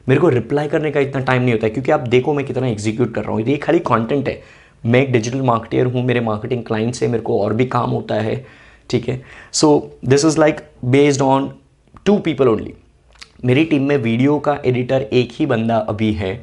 मेरे 0.07 0.21
को 0.21 0.29
रिप्लाई 0.29 0.69
करने 0.69 0.91
का 0.91 1.01
इतना 1.01 1.21
टाइम 1.23 1.43
नहीं 1.43 1.53
होता 1.53 1.67
है, 1.67 1.71
क्योंकि 1.71 1.93
आप 1.93 2.09
देखो 2.09 2.35
मैं 2.35 2.45
कितना 2.47 2.67
एग्जीक्यूट 2.67 3.15
कर 3.15 3.25
रहा 3.25 3.33
हूँ। 3.33 3.43
ये 3.43 3.57
खाली 3.57 3.79
कंटेंट 3.81 4.29
है। 4.29 4.41
मैं 4.85 5.03
एक 5.03 5.13
डिजिटल 5.13 5.41
मार्केटियर 5.43 5.87
हूँ, 5.87 6.05
मेरे 6.05 6.21
मार्केटिंग 6.21 6.65
क्लाइंट 6.65 6.95
से 6.95 7.09
मेरे 7.09 7.23
को 7.23 7.41
और 7.43 7.55
भी 7.55 7.67
काम 7.67 7.91
होता 7.91 8.15
है, 8.15 8.45
ठीक 8.91 9.09
है? 9.09 9.23
So 9.53 9.99
this 10.05 10.25
is 10.25 10.39
like 10.41 10.61
based 10.87 11.23
on 11.23 11.51
two 12.07 12.19
people 12.19 12.49
only 12.49 12.75
मेरी 13.45 13.65
टीम 13.65 13.83
में 13.89 13.97
वीडियो 13.97 14.39
का 14.39 14.57
एडिटर 14.67 15.03
एक 15.03 15.33
ही 15.33 15.47
बंदा 15.47 15.77
अभी 15.79 16.13
है, 16.13 16.35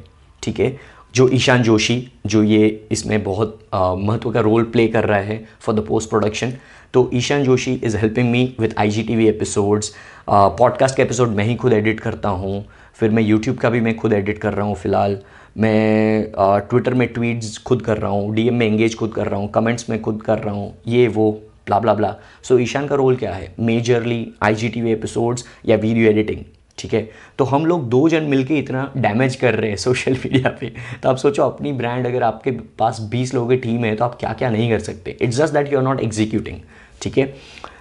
ठीक 0.42 0.60
है? 0.60 0.76
जो 1.14 1.28
ईशान 1.32 1.62
जोशी, 1.62 1.96
जो 2.26 2.42
ये 2.42 2.88
इसमें 2.92 3.22
बहुत 3.24 3.58
महत्व 3.74 4.30
का 4.30 4.40
रोल 4.40 4.64
प्ले 4.64 4.86
कर 4.88 5.04
रहा 5.04 5.18
है 5.18 5.44
फॉर 5.60 5.74
द 5.74 5.84
पोस्ट 5.86 6.10
प्रोडक्शन 6.10 6.52
तो 6.94 7.10
Ishan 7.14 7.44
Joshi 7.44 7.72
is 7.74 7.96
helping 7.96 8.30
me 8.30 8.42
with 8.60 8.78
I 8.78 8.90
G 8.90 9.02
T 9.02 9.16
V 9.16 9.28
episodes 9.28 9.92
podcast 10.28 10.96
के 10.96 11.02
एपिसोड 11.02 11.28
मैं 11.28 11.44
ही 11.44 11.54
खुद 11.54 11.72
एडिट 11.72 12.00
करता 12.00 12.28
हूँ, 12.28 12.64
फिर 12.94 13.10
मैं 13.10 13.22
यूट्यूब 13.22 13.56
का 13.58 13.70
भी 13.70 13.80
मैं 13.80 13.96
खुद 13.96 14.12
एडिट 14.12 14.38
कर 14.38 14.54
रहा 14.54 14.66
हूँ 14.66 14.74
फ़िलहाल। 14.74 15.18
मैं 15.56 16.32
ट्विटर 16.68 16.94
में 16.94 17.06
ट्वीट्स 17.08 17.56
खुद 17.58 17.82
कर 17.82 17.98
रहा 17.98 18.10
हूँ 18.10 18.34
डीएम 18.34 18.54
में 18.54 18.66
एंगेज 18.66 18.94
खुद 18.96 19.12
कर 19.14 19.26
रहा 19.26 19.40
हूँ 19.40 19.50
कमेंट्स 19.50 19.88
में 19.90 20.00
खुद 20.02 20.22
कर 20.22 20.38
रहा 20.38 20.54
हूँ, 20.54 20.74
ये, 20.86 21.06
वो 21.08 21.30
blah 21.66 21.78
blah 21.80 21.94
blah 21.94 22.14
so 22.42 22.58
Ishan 22.58 22.86
का 22.86 22.94
रोल 22.94 23.16
क्या 23.16 23.32
है? 23.32 23.54
Majorly 23.60 24.26
I 24.42 24.54
G 24.54 24.68
T 24.68 24.80
V 24.80 24.92
episodes 24.92 25.44
या 25.66 25.76
वीडियो 25.76 26.10
एडिटिंग 26.10 26.44
ठीक 26.78 26.94
है? 26.94 27.08
तो 27.38 27.44
हम 27.44 27.66
लोग 27.66 27.88
दो 27.88 28.08
जन 28.08 28.22
मिलके 28.24 28.58
इतना 28.58 28.90
डैमेज 28.96 29.36
कर 29.36 29.54
रहे 29.54 29.70
हैं 29.70 29.76
सोशल 29.76 30.12
मीडिया 30.14 30.56
पे। 30.60 30.72
तो 31.02 31.08
आप 31.08 31.16
सोचो, 31.16 31.42
अपनी 31.42 31.72
ब्रांड 31.72 32.06
अगर 32.06 32.22
आपके 32.22 32.50
पास 32.78 33.00
20 33.12 33.34
लोगों 33.34 33.48
की 33.48 33.56
टीम 33.58 33.84
है 33.84 33.94
तो 33.96 34.04
आप 34.04 34.18
क्या 34.20 34.32
क्या 34.32 34.50
नहीं 34.50 34.70
कर 34.70 34.78
सकते? 34.80 35.16
It's 35.20 35.36
just 35.36 35.54
that 35.54 35.72
you 35.72 35.78
are 35.78 35.84
not 35.84 36.00
executing 36.00 36.58
ठीक 37.02 37.18
है? 37.18 37.32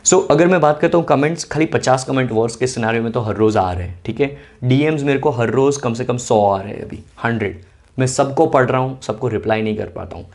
सो 0.05 0.17
so, 0.17 0.31
अगर 0.31 0.47
मैं 0.47 0.59
बात 0.61 0.79
करता 0.79 0.97
हूँ 0.97 1.05
कमेंट्स 1.05 1.43
खाली 1.43 1.65
50 1.65 2.03
कमेंट 2.03 2.31
वर्स 2.31 2.55
के 2.55 2.67
सिनारे 2.67 2.99
में 2.99 3.11
तो 3.11 3.19
हर 3.19 3.35
रोज़ 3.35 3.57
आ 3.57 3.71
रहे 3.71 3.83
हैं 3.83 3.99
ठीक 4.05 4.19
है? 4.21 4.27
डीएम्स 4.63 5.03
मेरे 5.03 5.19
को 5.19 5.29
हर 5.29 5.49
रोज़ 5.49 5.79
कम 5.81 5.93
से 5.93 6.05
कम 6.05 6.17
100 6.17 6.39
आ 6.47 6.61
रहे 6.61 6.73
हैं 6.73 6.81
अभी 6.81 6.99
100 7.25 7.53
मैं 7.99 8.07
सबको 8.07 8.45
पढ़ 8.47 8.65
रहा 8.65 8.81
हूँ 8.81 8.99
सबको 9.01 9.27
रिप्लाई 9.27 9.61
नहीं 9.61 9.77
कर 9.77 9.85
पाता 9.85 10.17
हूँ। 10.17 10.25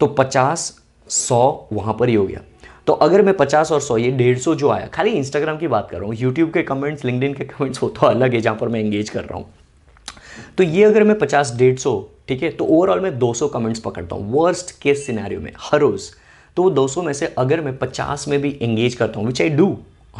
तो 0.00 0.06
50 0.18 0.64
100 1.08 1.68
वहाँ 1.72 1.94
पर 1.94 2.08
ही 2.08 2.14
हो 2.14 2.26
गया। 2.26 2.40
तो 2.86 2.92
अगर 2.92 3.22
मैं 3.22 3.32
50 3.32 3.72
और 3.72 3.80
100 3.80 3.98
ये 3.98 4.10
डेढ़ 4.10 4.38
सौ 4.38 4.54
जो 4.54 4.70
आया 4.70 4.86
खाली 4.86 5.10
इंस्टाग्राम 5.10 5.58
की 5.58 5.68
बात 5.68 5.88
कर 5.90 5.98
रहा 5.98 6.06
हूँ 6.06 6.16
यूट्यूब 6.16 6.50
के 6.50 6.62
कमेंट्स 6.62 7.04
लिंकडिन 7.04 7.34
के 7.34 7.44
कमेंट्स 7.44 7.82
वो 7.82 7.88
तो 7.88 8.06
अलग 8.06 8.34
है 8.34 8.40
जहाँ 8.40 8.56
पर 8.56 8.68
मैं 8.68 8.80
एंगेज 8.80 9.10
कर 9.10 9.24
रहा 9.24 9.38
हूँ। 9.38 9.46
तो 10.58 10.62
ये 10.62 10.84
अगर 10.84 11.04
मैं 11.04 11.18
पचास 11.18 11.54
डेढ़ 11.56 11.76
सौ 11.78 12.00
ठीक 12.28 12.42
है? 12.42 12.50
तो 12.50 12.64
ओवरऑल 12.64 13.00
मैं 13.00 13.18
200 13.18 13.48
कमेंट्स 13.52 13.80
पकड़ता 13.80 14.16
हूँ 14.16 14.32
वर्स्ट 14.32 14.80
केस 14.80 15.06
सिनेरियो 15.06 15.40
में 15.40 15.52
हर 15.60 15.80
रोज़। 15.80 16.10
तो 16.56 16.62
वो 16.62 16.70
200 16.76 17.04
में 17.04 17.12
से 17.12 17.26
अगर 17.38 17.60
मैं 17.60 17.78
50 17.78 18.26
में 18.28 18.40
भी 18.42 18.58
एंगेज 18.62 18.94
करता 18.94 19.18
हूँ 19.18 19.26
which 19.26 19.42
I 19.42 19.48
do 19.50 19.66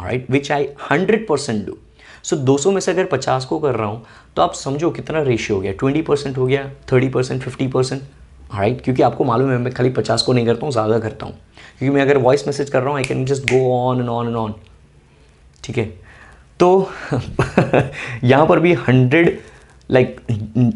right 0.01 0.29
which 0.31 0.51
I 0.51 0.67
hundred 0.91 1.27
percent 1.27 1.65
do 1.65 1.77
so 2.23 2.35
200 2.47 2.73
में 2.73 2.79
से 2.81 2.91
अगर 2.91 3.05
50 3.13 3.45
को 3.45 3.59
कर 3.59 3.75
रहा 3.75 3.87
हूँ 3.87 4.03
तो 4.35 4.41
आप 4.41 4.53
समझो 4.53 4.89
कितना 4.91 5.21
रेशियो 5.21 5.55
हो 5.57 5.61
गया। 5.61 5.73
20 5.83 6.05
परसेंट 6.07 6.37
हो 6.37 6.45
गया 6.45 6.69
30 6.91 7.11
परसेंट 7.13 7.41
फिफ्टी 7.43 7.67
परसेंट 7.67 8.01
राइट 8.55 8.81
क्योंकि 8.81 9.01
आपको 9.01 9.23
मालूम 9.23 9.49
है 9.51 9.57
मैं 9.57 9.73
खाली 9.73 9.89
50 9.93 10.21
को 10.21 10.33
नहीं 10.33 10.45
करता 10.45 10.65
हूँ, 10.65 10.71
ज़्यादा 10.71 10.99
करता 10.99 11.25
हूँ। 11.25 11.33
क्योंकि 11.79 11.95
मैं 11.95 12.01
अगर 12.01 12.17
वॉइस 12.17 12.47
मैसेज 12.47 12.69
कर 12.69 12.81
रहा 12.81 12.89
हूँ 12.89 12.97
I 12.97 13.03
can 13.03 13.25
just 13.25 13.51
go 13.51 13.73
on 13.75 13.99
and 13.99 14.09
on 14.09 14.27
and 14.27 14.35
on 14.35 14.53
ठीक 15.63 15.77
है? 15.77 15.85
तो 16.59 16.89
यहाँ 18.23 18.45
पर 18.47 18.59
भी 18.59 18.73
hundred 18.87 19.39
like 19.89 20.19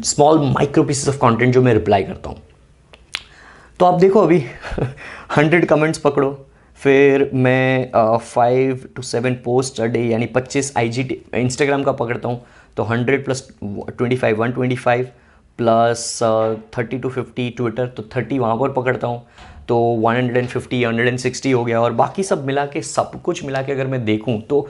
small 0.04 0.38
micro 0.52 0.84
pieces 0.84 1.08
of 1.08 1.18
content 1.20 1.54
जो 1.54 1.62
मैं 1.62 1.74
रिप्लाई 1.74 2.02
करता 2.04 2.30
हूँ। 2.30 2.38
तो 3.80 3.84
आप 3.86 3.98
देखो 4.00 4.20
अभी 4.20 4.38
हंड्रेड 5.36 5.64
कमेंट्स 5.68 5.98
पकड़ो, 5.98 6.30
फिर 6.78 7.30
मैं 7.34 8.18
five 8.18 8.86
to 8.96 9.02
seven 9.02 9.34
post 9.44 9.80
a 9.80 9.86
day 9.86 10.00
यानी 10.02 10.26
पच्चीस 10.26 10.72
आई 10.76 10.88
जी 10.88 11.02
इंस्टाग्राम 11.34 11.82
का 11.84 11.92
पकड़ता 11.92 12.28
हूँ 12.28 12.40
तो 12.76 12.82
hundred 12.82 13.24
plus 13.24 13.46
twenty 13.62 14.16
five 14.16 14.40
one 14.42 14.52
twenty 14.52 14.76
five 14.76 15.08
plus 15.58 16.18
thirty 16.78 16.98
to 16.98 17.08
fifty 17.08 17.48
Twitter 17.56 17.88
तो 17.88 18.02
थर्टी 18.16 18.38
वहाँ 18.38 18.56
पर 18.56 18.72
पकड़ता 18.72 19.06
हूँ 19.06 19.22
तो 19.68 19.78
one 19.78 20.16
hundred 20.16 20.36
and 20.36 20.48
fifty 20.48 20.82
hundred 20.82 21.08
and 21.08 21.18
sixty 21.18 21.50
हो 21.50 21.64
गया, 21.64 21.80
और 21.80 21.92
बाकी 21.92 22.22
सब 22.22 22.46
मिला 22.46 22.64
के, 22.66 22.82
सब 22.82 23.20
कुछ 23.22 23.44
मिला 23.44 23.62
के 23.62 23.72
अगर 23.72 23.86
मैं 23.86 24.04
देखूँ 24.04 24.40
तो 24.42 24.68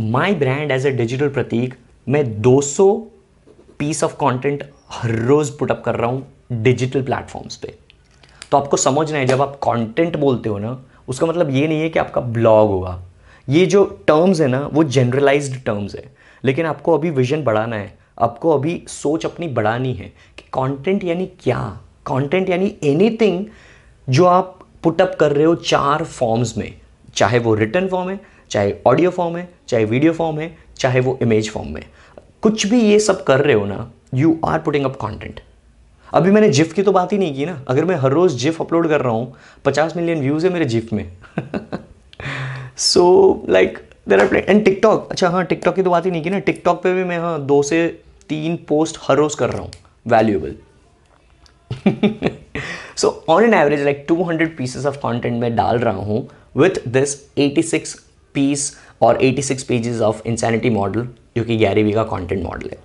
my 0.00 0.34
brand 0.34 0.70
as 0.70 0.86
a 0.86 0.90
digital 0.92 1.28
Prateek, 1.30 1.74
मैं 2.06 2.40
दो 2.40 2.60
सौ 2.62 2.92
पीस 3.78 4.02
ऑफ़ 4.04 4.14
कंटेंट 4.20 4.64
हर 4.92 5.14
रोज़ 5.26 5.52
पुटअप 5.58 5.82
कर 5.84 5.96
रहा 5.96 6.10
हूँ 6.10 6.26
डिजिटल 6.62 7.02
प्लेटफॉर्म्स 7.02 7.56
पे। 7.56 7.74
तो 8.52 8.56
आपको 8.56 8.76
समझना 8.76 9.18
है 9.18 9.26
जब 9.26 9.42
आप 9.42 9.54
कंटेंट 9.56 10.16
बोलते 10.16 10.48
हो 10.48 10.58
ना, 10.58 10.84
उसका 11.08 11.26
मतलब 11.26 11.50
ये 11.50 11.68
नहीं 11.68 11.80
है 11.80 11.88
कि 11.88 11.98
आपका 11.98 12.20
ब्लॉग 12.20 12.70
होगा। 12.70 13.02
ये 13.48 13.66
जो 13.66 13.84
टर्म्स 14.06 14.40
है 14.40 14.46
ना, 14.46 14.68
वो 14.72 14.84
जनरलाइज्ड 14.84 15.64
टर्म्स 15.64 15.94
है। 15.94 16.04
लेकिन 16.44 16.66
आपको 16.66 16.94
अभी 16.98 17.10
विजन 17.10 17.44
बढ़ाना 17.44 17.76
है, 17.76 17.98
आपको 18.18 18.50
अभी 18.50 18.82
सोच 18.88 19.26
अपनी 19.26 19.48
बढ़ानी 19.48 19.92
है 19.92 20.12
कि 20.38 20.42
कंटेंट 20.42 21.04
यानी 21.04 21.26
क्या? 21.26 21.80
कंटेंट 22.06 22.50
यानी 22.50 22.74
एनीथिंग 22.82 23.44
जो 24.08 24.24
आप 24.24 24.58
पुटअप 24.82 25.16
कर 25.20 25.32
रहे 25.32 25.44
हो 25.44 25.54
चार 25.54 26.04
फॉर्म्स 26.04 26.56
में। 26.58 26.72
चाहे 27.14 27.38
वो 27.38 27.54
रिटर्न 27.54 27.88
फॉर्म 27.88 28.10
है, 28.10 28.20
चाहे 28.50 28.74
ऑडियो 28.86 29.10
फॉर्म 29.10 29.36
है, 29.36 29.48
चाहे 29.68 29.84
वीडियो 29.84 30.12
फॉर्म 30.12 30.38
है, 30.38 30.56
चाहे 30.76 31.00
वो 31.00 31.18
इमेज 31.22 31.50
फॉर्म 31.50 31.68
में। 31.68 31.82
कुछ 32.42 32.66
भी 32.66 32.80
ये 32.80 32.98
सब 33.00 33.24
कर 33.24 33.40
रहे 33.40 33.54
हो 33.54 33.64
ना 33.66 33.90
you 34.14 34.38
are 34.44 34.58
putting 34.58 34.84
up 34.84 34.96
content 34.96 35.40
अभी 36.14 36.30
मैंने 36.30 36.48
जिफ 36.50 36.72
की 36.72 36.82
तो 36.82 36.92
बात 36.92 37.12
ही 37.12 37.18
नहीं 37.18 37.34
की 37.34 37.46
ना। 37.46 37.60
अगर 37.68 37.84
मैं 37.84 37.96
हर 37.96 38.12
रोज़ 38.12 38.36
जिफ 38.38 38.60
अपलोड 38.62 38.88
कर 38.88 39.00
रहा 39.00 39.12
हूँ, 39.12 39.34
पचास 39.64 39.96
मिलियन 39.96 40.20
व्यूज़ 40.20 40.46
है 40.46 40.52
मेरे 40.52 40.64
जिफ 40.66 40.92
में। 40.92 41.10
सो 42.78 43.44
like 43.48 43.78
there 44.08 44.20
are 44.20 44.36
and 44.38 44.64
TikTok 44.64 45.10
अच्छा 45.10 45.28
हाँ 45.28 45.44
टिकटॉक 45.44 45.74
की 45.76 45.82
तो 45.82 45.90
बात 45.90 46.06
ही 46.06 46.10
नहीं 46.10 46.22
की 46.22 46.30
ना। 46.30 46.38
टिकटॉक 46.40 46.82
पे 46.82 46.92
भी 46.94 47.04
मैं 47.04 47.18
हाँ 47.18 47.40
दो 47.46 47.62
से 47.62 47.86
तीन 48.30 48.56
पोस्ट 48.68 48.98
हर 49.02 49.16
रोज़ 49.16 49.36
कर 49.36 49.50
रहा 49.50 49.62
हूँ। 49.62 49.70
Valuable 50.06 50.54
so 52.96 53.08
on 53.28 53.44
an 53.44 53.54
average 53.54 53.82
like 53.84 54.06
200 54.10 54.48
pieces 54.58 54.86
of 54.86 54.98
content 55.00 55.40
मैं 55.40 55.54
डाल 55.56 55.78
रहा 55.78 56.04
हूँ 56.04 56.28
विथ 56.56 56.86
दिस 56.88 57.16
86 57.38 57.94
पीस 58.34 58.72
और 59.02 59.18
86 59.22 59.62
पेजेस 59.62 60.00
ऑफ़ 60.00 60.22
इंसैनिटी 60.26 60.70
मॉडल 60.70 61.08
जो 61.36 61.44
कि 61.44 61.56
गैरी 61.56 61.82
वी 61.82 61.92
का 61.92 62.04
कॉन्टेंट 62.04 62.42
मॉडल 62.44 62.70
है। 62.70 62.78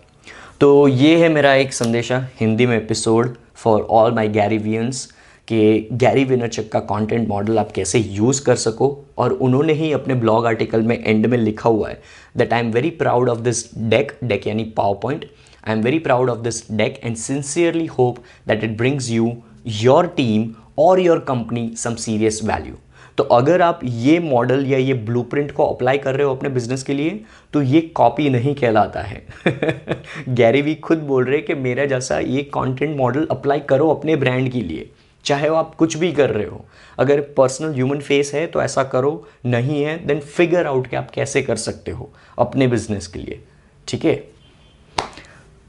तो 0.64 0.88
ये 0.88 1.16
है 1.18 1.30
मेरा 1.30 1.54
एक 1.54 1.74
संदेशा, 1.74 2.28
हिंदी 2.40 2.66
में 2.66 2.78
episode 2.78 3.36
for 3.56 3.82
all 3.82 4.12
my 4.12 4.28
Garyvians 4.28 5.06
कि 5.48 5.90
गैरी 5.94 6.24
विनरचक 6.24 6.70
का 6.72 6.80
कंटेंट 6.80 7.28
मॉडल 7.30 7.60
आप 7.60 7.72
कैसे 7.72 8.00
यूज़ 8.00 8.44
कर 8.44 8.56
सको, 8.56 9.06
और 9.18 9.32
उन्होंने 9.32 9.74
ही 9.74 9.92
अपने 9.92 10.14
ब्लॉग 10.14 10.46
आर्टिकल 10.46 10.82
में 10.82 11.04
एंड 11.06 11.26
में 11.26 11.38
लिखा 11.38 11.70
हुआ 11.70 11.90
है 11.90 12.02
that 12.38 12.54
I 12.54 12.60
am 12.60 12.72
very 12.72 12.90
proud 12.90 13.30
of 13.30 13.40
this 13.40 13.78
deck 13.78 14.12
deck 14.24 14.48
यानी 14.48 14.64
PowerPoint 15.04 15.26
I 15.68 15.76
am 15.76 15.82
very 15.82 16.00
proud 16.00 16.30
of 16.30 16.40
this 16.40 16.72
deck 16.72 17.02
and 17.04 17.16
sincerely 17.16 17.86
hope 17.86 18.18
that 18.48 18.64
it 18.64 18.78
brings 18.78 19.12
you 19.12 19.38
your 19.68 20.08
team 20.08 20.50
और 20.78 21.00
your 21.00 21.20
company 21.20 21.74
some 21.78 21.96
serious 21.96 22.42
value 22.44 22.74
तो 23.18 23.24
अगर 23.24 23.62
आप 23.62 23.80
ये 23.84 24.18
model 24.20 24.66
या 24.68 24.78
ये 24.78 24.94
blueprint 25.08 25.52
को 25.52 25.66
apply 25.66 25.98
कर 25.98 26.16
रहे 26.16 26.26
हो 26.26 26.36
अपने 26.36 26.50
बिज़नेस 26.50 26.84
के 26.84 26.94
लिए 26.94 27.20
तो 27.54 27.62
ये 27.62 27.82
कॉपी 27.96 28.30
नहीं 28.30 28.54
कहलाता 28.56 29.02
है। 29.02 29.26
गैरी 30.30 30.62
भी 30.62 30.76
खुद 30.76 30.98
बोल 31.04 31.26
रहे 31.26 31.40
कि 31.40 31.54
मेरा 31.56 31.86
जैसा 31.86 32.20
ये 32.20 32.44
कंटेंट 32.54 32.96
मॉडल 32.98 33.28
अप्लाई 33.32 33.60
करो 33.60 33.90
अपने 33.90 34.16
ब्रांड 34.16 34.52
के 34.52 34.62
लिए, 34.62 34.90
चाहे 35.26 35.50
वो 35.50 35.56
आप 35.56 35.76
कुछ 35.76 35.98
भी 35.98 36.12
कर 36.12 36.30
रहे 36.30 36.46
हो। 36.46 36.66
अगर 37.00 37.22
पर्सनल 37.38 37.74
ह्यूमन 37.74 38.00
फेस 38.00 38.32
है 38.34 38.46
तो 38.48 38.62
ऐसा 38.62 38.84
करो, 38.86 39.28
नहीं 39.46 39.84
है 39.84 39.98
देन 40.06 40.20
फिगर 40.20 40.68
आउट 40.68 40.88
कि 40.88 40.96
आप 40.96 41.12
कैसे 41.12 41.42
कर 41.42 41.56
सकते 41.58 41.92
हो 41.92 42.10
अपने 42.40 42.68
बिज़नेस 42.68 43.08
के 43.08 43.20
लिए, 43.20 43.40
ठीक 43.88 44.06
है? 44.06 44.16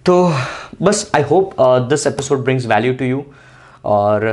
तो 0.06 0.32
बस 0.82 1.10
I 1.16 1.22
hope 1.22 1.54
this 1.60 2.06
episode 2.06 2.44
brings 2.44 2.66
value 2.66 2.94
to 2.94 3.04
you 3.04 3.24
और 3.84 4.32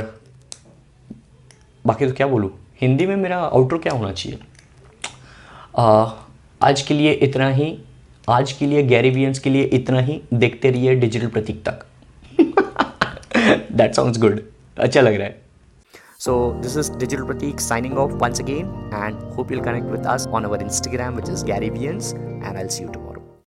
बाकी 1.84 2.06
तो 2.06 2.12
क्या 2.12 2.26
बोलूँ? 2.26 2.50
हिंदी 2.82 3.06
में 3.06 3.16
मेरा 3.16 3.36
आउटर 3.38 3.78
क्या 3.78 3.92
होना 3.92 4.12
चाहिए? 4.12 4.38
आज 6.62 6.80
के 6.82 6.94
लिए 6.94 7.12
इतना 7.12 7.48
ही। 7.48 7.76
आज 8.28 8.52
के 8.52 8.66
लिए 8.66 8.82
गैरिवियंस 8.82 9.38
के 9.38 9.50
लिए 9.50 9.62
इतना 9.74 10.00
ही। 10.00 10.20
देखते 10.34 10.70
रहिए 10.70 10.94
डिजिटल 10.94 11.26
प्रतीक 11.26 11.62
तक। 11.68 11.86
दैट 13.72 13.94
साउंड 13.94 14.16
गुड 14.16 14.40
अच्छा 14.78 15.00
लग 15.00 15.14
रहा 15.14 15.26
है। 15.26 15.40
So 16.18 16.52
this 16.52 16.76
is 16.76 16.92
digital 16.92 17.24
Prateek 17.24 17.60
signing 17.60 17.98
off 17.98 18.12
once 18.12 18.40
again 18.40 18.90
and 18.94 19.22
hope 19.36 19.52
you'll 19.52 19.60
connect 19.60 19.86
with 19.86 20.06
us 20.06 20.26
on 20.26 20.44
our 20.44 20.62
Instagram 20.62 21.14
which 21.14 21.30
is 21.30 21.44
Garyvians 21.44 22.14
and 22.14 22.56
I 22.56 22.68
see 22.68 22.82
you 22.84 22.88
too 22.88 23.11